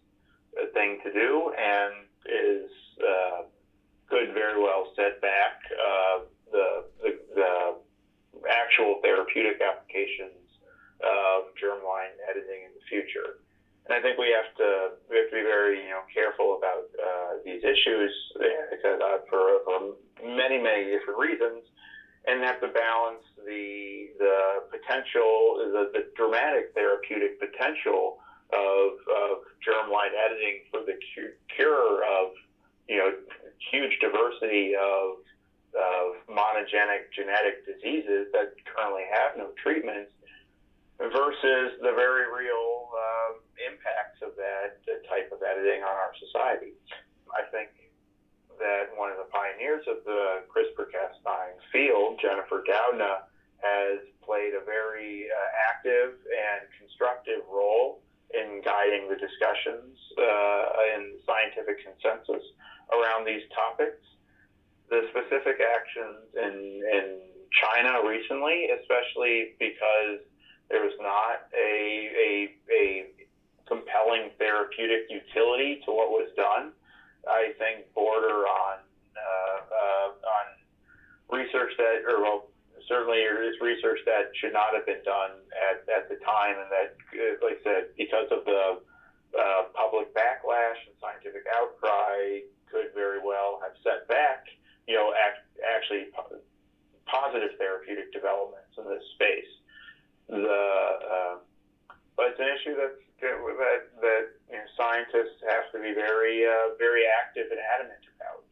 thing 0.74 1.00
to 1.04 1.12
do 1.12 1.52
and 1.60 2.05
is 2.26 2.70
uh, 3.02 3.44
could 4.10 4.34
very 4.34 4.62
well 4.62 4.88
set 4.96 5.22
back 5.22 5.62
uh, 5.74 6.20
the, 6.52 6.86
the, 7.02 7.12
the 7.36 7.50
actual 8.50 9.00
therapeutic 9.02 9.62
applications 9.62 10.46
of 11.02 11.50
germline 11.58 12.14
editing 12.30 12.66
in 12.66 12.72
the 12.74 12.86
future. 12.88 13.42
And 13.86 13.94
I 13.94 14.02
think 14.02 14.18
we 14.18 14.34
have 14.34 14.50
to 14.58 14.98
we 15.10 15.18
have 15.18 15.30
to 15.30 15.36
be 15.36 15.46
very 15.46 15.78
you 15.86 15.94
know 15.94 16.02
careful 16.10 16.58
about 16.58 16.90
uh, 16.98 17.38
these 17.46 17.62
issues 17.62 18.10
because 18.34 18.98
uh, 18.98 19.22
for, 19.30 19.62
for 19.62 19.94
many 20.26 20.58
many 20.58 20.90
different 20.90 21.20
reasons, 21.22 21.62
and 22.26 22.42
have 22.42 22.60
to 22.62 22.70
balance 22.74 23.22
the 23.46 24.10
the 24.18 24.66
potential 24.74 25.62
the, 25.62 25.94
the 25.94 26.10
dramatic 26.18 26.74
therapeutic 26.74 27.38
potential 27.38 28.18
of, 28.54 29.00
of 29.10 29.46
germline 29.66 30.14
editing 30.14 30.62
for 30.70 30.82
the 30.86 30.98
cure 31.56 32.04
of, 32.04 32.32
you 32.88 32.98
know, 32.98 33.12
huge 33.72 33.98
diversity 34.00 34.74
of, 34.76 35.24
of 35.74 36.22
monogenic 36.30 37.10
genetic 37.16 37.66
diseases 37.66 38.28
that 38.32 38.54
currently 38.70 39.04
have 39.12 39.38
no 39.38 39.50
treatments 39.62 40.12
versus 41.00 41.76
the 41.82 41.92
very 41.92 42.30
real 42.32 42.88
um, 42.96 43.44
impacts 43.60 44.22
of 44.24 44.32
that 44.40 44.80
type 45.10 45.28
of 45.34 45.44
editing 45.44 45.84
on 45.84 45.92
our 45.92 46.14
society. 46.16 46.72
I 47.34 47.44
think 47.52 47.70
that 48.60 48.96
one 48.96 49.12
of 49.12 49.20
the 49.20 49.28
pioneers 49.28 49.84
of 49.92 50.04
the 50.08 50.48
CRISPR-Cas9 50.48 51.60
field, 51.72 52.20
Jennifer 52.22 52.64
Doudna, 52.64 53.28
has 53.60 54.00
played 54.24 54.56
a 54.56 54.64
very 54.64 55.28
uh, 55.28 55.64
active 55.68 56.16
and 56.32 56.64
constructive 56.80 57.44
role 57.52 58.05
in 58.42 58.62
guiding 58.62 59.08
the 59.10 59.16
discussions 59.16 59.96
uh, 60.18 60.96
in 60.96 61.16
scientific 61.26 61.80
consensus 61.84 62.44
around 62.92 63.26
these 63.26 63.44
topics. 63.54 64.02
The 64.90 65.08
specific 65.10 65.58
actions 65.64 66.30
in, 66.38 66.56
in 66.86 67.06
China 67.50 68.06
recently, 68.06 68.70
especially 68.70 69.58
because 69.58 70.22
there 70.70 70.82
was 70.82 70.94
not 71.02 71.50
a, 71.58 71.74
a, 72.14 72.32
a 72.70 72.86
compelling 73.68 74.30
therapeutic 74.38 75.10
utility 75.10 75.82
to 75.86 75.92
what 75.92 76.10
was 76.10 76.30
done, 76.36 76.72
I 77.28 77.54
think 77.58 77.92
border 77.94 78.46
on 78.46 78.78
uh, 79.18 79.60
uh, 79.66 80.10
on 80.14 80.46
research 81.34 81.74
that, 81.78 82.06
or 82.06 82.22
well, 82.22 82.50
certainly 82.88 83.18
is 83.18 83.58
research 83.62 84.00
that 84.06 84.30
should 84.38 84.54
not 84.54 84.74
have 84.78 84.86
been 84.86 85.02
done 85.02 85.42
at, 85.58 85.82
at 85.90 86.06
the 86.10 86.22
time, 86.22 86.56
and 86.62 86.70
that, 86.70 86.94
like 87.42 87.58
I 87.58 87.64
said, 87.64 87.84
because 88.16 88.40
of 88.40 88.46
the 88.46 88.80
uh, 89.36 89.64
public 89.76 90.14
backlash 90.16 90.80
and 90.88 90.96
scientific 91.02 91.44
outcry, 91.52 92.40
could 92.72 92.96
very 92.96 93.20
well 93.20 93.60
have 93.62 93.76
set 93.84 94.08
back, 94.08 94.48
you 94.88 94.96
know, 94.96 95.12
act, 95.14 95.44
actually 95.64 96.08
po- 96.16 96.40
positive 97.06 97.52
therapeutic 97.60 98.12
developments 98.12 98.72
in 98.78 98.86
this 98.88 99.04
space. 99.16 99.52
The 100.30 100.40
uh, 100.40 101.36
but 102.16 102.34
it's 102.34 102.40
an 102.40 102.50
issue 102.50 102.76
that's 102.80 103.00
that 103.22 103.82
that 104.02 104.26
you 104.50 104.58
know, 104.58 104.68
scientists 104.80 105.40
have 105.52 105.70
to 105.76 105.80
be 105.84 105.94
very 105.94 106.48
uh, 106.48 106.74
very 106.80 107.04
active 107.06 107.52
and 107.52 107.60
adamant 107.60 108.02
about. 108.16 108.50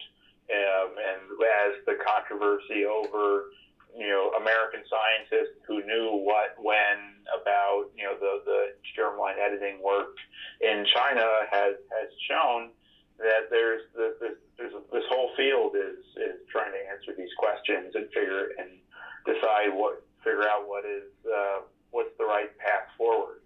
Um, 0.51 0.91
and 0.99 1.21
as 1.63 1.73
the 1.87 1.95
controversy 2.03 2.85
over 2.85 3.49
you 3.97 4.09
know 4.09 4.33
American 4.41 4.81
scientists 4.89 5.61
who 5.67 5.85
knew 5.85 6.25
what 6.25 6.57
when 6.57 7.21
about 7.29 7.93
you 7.95 8.03
know 8.03 8.17
the 8.17 8.41
the 8.45 8.61
germline 8.97 9.37
editing 9.37 9.81
work 9.81 10.17
in 10.61 10.85
China 10.93 11.25
has 11.49 11.77
has 11.93 12.09
shown 12.29 12.69
that 13.21 13.47
there's 13.49 13.85
this, 13.95 14.13
this 14.19 14.37
there's 14.57 14.73
this 14.91 15.05
whole 15.09 15.29
field 15.37 15.77
is 15.77 16.01
is 16.17 16.41
trying 16.49 16.73
to 16.73 16.81
answer 16.89 17.13
these 17.17 17.31
questions 17.37 17.93
and 17.93 18.09
figure 18.09 18.57
and 18.57 18.69
decide 19.25 19.69
what 19.69 20.01
figure 20.25 20.49
out 20.49 20.65
what 20.65 20.85
is 20.85 21.09
uh, 21.29 21.61
what's 21.91 22.13
the 22.17 22.25
right 22.25 22.49
path 22.57 22.89
forward. 22.97 23.45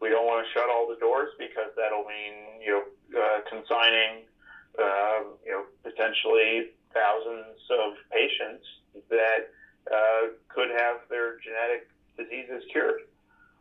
We 0.00 0.12
don't 0.12 0.28
want 0.28 0.44
to 0.44 0.48
shut 0.52 0.68
all 0.68 0.86
the 0.86 1.00
doors 1.00 1.32
because 1.40 1.72
that'll 1.76 2.04
mean 2.04 2.60
you 2.60 2.72
know 2.76 2.84
uh, 3.16 3.40
consigning 3.48 4.28
uh, 4.78 5.20
you 5.44 5.52
know 5.52 5.64
potentially 5.82 6.72
thousands 6.92 7.60
of 7.70 7.92
patients 8.10 8.64
that 9.10 9.52
uh, 9.92 10.32
could 10.48 10.70
have 10.70 11.04
their 11.10 11.38
genetic 11.40 11.88
diseases 12.16 12.64
cured. 12.72 13.02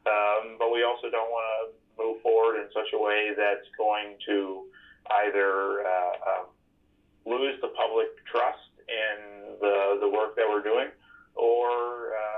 Um, 0.05 0.55
but 0.59 0.71
we 0.71 0.83
also 0.83 1.09
don't 1.09 1.29
want 1.29 1.45
to 1.49 2.03
move 2.03 2.21
forward 2.21 2.61
in 2.61 2.67
such 2.73 2.93
a 2.93 2.99
way 2.99 3.33
that's 3.35 3.67
going 3.77 4.15
to 4.27 4.63
either 5.25 5.81
uh, 5.81 6.13
um, 6.29 6.45
lose 7.25 7.59
the 7.61 7.69
public 7.69 8.07
trust 8.25 8.69
in 8.87 9.57
the 9.59 9.97
the 10.01 10.09
work 10.09 10.35
that 10.35 10.45
we're 10.47 10.63
doing, 10.63 10.89
or 11.35 12.13
uh, 12.13 12.34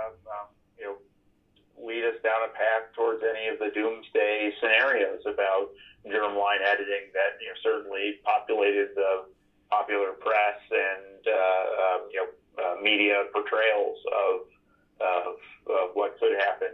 lead 1.78 2.04
us 2.04 2.18
down 2.26 2.42
a 2.46 2.52
path 2.54 2.90
towards 2.96 3.22
any 3.24 3.48
of 3.48 3.60
the 3.60 3.70
doomsday 3.74 4.52
scenarios 4.60 5.22
about 5.26 5.70
germline 6.06 6.64
editing 6.66 7.12
that 7.14 7.38
you 7.42 7.48
know 7.48 7.58
certainly 7.62 8.20
populated 8.24 8.90
the 8.96 9.26
popular 9.70 10.16
press 10.20 10.60
and 10.72 11.22
uh, 11.28 11.66
um, 11.84 12.02
you 12.12 12.20
know 12.20 12.30
uh, 12.58 12.76
media 12.82 13.30
portrayals 13.34 13.98
of, 14.10 14.36
of, 14.98 15.34
of 15.70 15.88
what 15.94 16.18
could 16.20 16.34
happen. 16.40 16.74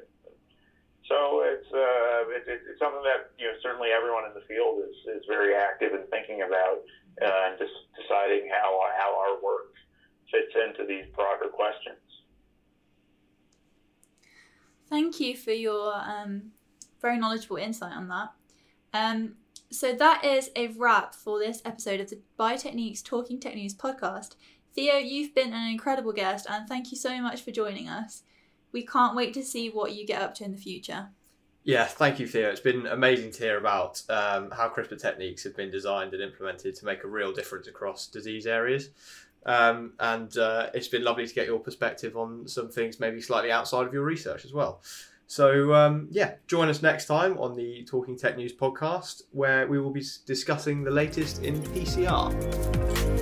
So 1.11 1.43
it's, 1.43 1.67
uh, 1.67 2.31
it, 2.31 2.47
it's 2.47 2.79
something 2.79 3.03
that 3.03 3.35
you 3.35 3.51
know 3.51 3.55
certainly 3.59 3.91
everyone 3.91 4.23
in 4.23 4.33
the 4.33 4.45
field 4.47 4.79
is, 4.87 4.95
is 5.19 5.23
very 5.27 5.51
active 5.53 5.91
in 5.91 6.07
thinking 6.07 6.47
about 6.47 6.79
uh, 7.19 7.51
and 7.51 7.59
just 7.59 7.75
deciding 7.99 8.47
how 8.47 8.71
how 8.95 9.11
our 9.11 9.35
work 9.43 9.75
fits 10.31 10.55
into 10.55 10.87
these 10.87 11.03
broader 11.11 11.51
questions. 11.51 11.99
Thank 15.13 15.28
you 15.28 15.38
for 15.38 15.52
your 15.52 15.93
um, 15.93 16.54
very 16.99 17.19
knowledgeable 17.19 17.58
insight 17.58 17.93
on 17.93 18.08
that. 18.08 18.32
Um, 18.95 19.36
so 19.69 19.93
that 19.93 20.26
is 20.26 20.49
a 20.56 20.69
wrap 20.69 21.13
for 21.13 21.38
this 21.38 21.62
episode 21.65 21.99
of 21.99 22.10
the 22.10 22.19
Biotechniques 22.39 23.04
Talking 23.04 23.39
Tech 23.39 23.54
News 23.54 23.76
podcast. 23.76 24.34
Theo, 24.73 24.95
you've 24.95 25.36
been 25.36 25.54
an 25.54 25.69
incredible 25.69 26.13
guest, 26.13 26.47
and 26.49 26.67
thank 26.67 26.89
you 26.89 26.97
so 26.97 27.21
much 27.21 27.43
for 27.43 27.52
joining 27.52 27.88
us. 27.88 28.23
We 28.71 28.88
can't 28.88 29.15
wait 29.15 29.36
to 29.36 29.43
see 29.43 29.69
what 29.69 29.93
you 29.93 30.08
get 30.08 30.19
up 30.19 30.34
to 30.36 30.45
in 30.45 30.52
the 30.52 30.58
future. 30.58 31.10
Yeah, 31.63 31.86
thank 31.86 32.19
you, 32.19 32.26
Theo. 32.26 32.49
It's 32.49 32.60
been 32.60 32.88
amazing 32.88 33.34
to 33.34 33.43
hear 33.43 33.60
about 33.60 34.02
um, 34.10 34.49
how 34.49 34.67
CRISPR 34.67 34.99
techniques 34.99 35.43
have 35.43 35.56
been 35.56 35.69
designed 35.69 36.15
and 36.15 36.23
implemented 36.23 36.73
to 36.78 36.86
make 36.86 37.04
a 37.04 37.08
real 37.08 37.32
difference 37.32 37.67
across 37.67 38.08
disease 38.08 38.47
areas. 38.47 38.89
Um, 39.45 39.93
and 39.99 40.36
uh, 40.38 40.69
it's 40.73 40.88
been 40.88 41.03
lovely 41.03 41.27
to 41.27 41.34
get 41.34 41.47
your 41.47 41.60
perspective 41.60 42.15
on 42.15 42.47
some 42.47 42.69
things 42.69 42.99
maybe 42.99 43.21
slightly 43.21 43.51
outside 43.51 43.86
of 43.86 43.93
your 43.93 44.03
research 44.03 44.45
as 44.45 44.53
well. 44.53 44.82
So, 45.27 45.73
um, 45.73 46.08
yeah, 46.12 46.36
join 46.47 46.69
us 46.69 46.82
next 46.82 47.08
time 47.08 47.38
on 47.39 47.56
the 47.56 47.84
Talking 47.86 48.17
Tech 48.17 48.38
News 48.38 48.53
podcast, 48.53 49.23
where 49.32 49.67
we 49.67 49.79
will 49.79 49.91
be 49.91 50.03
discussing 50.25 50.84
the 50.84 50.91
latest 50.91 51.43
in 51.43 51.62
PCR. 51.63 53.12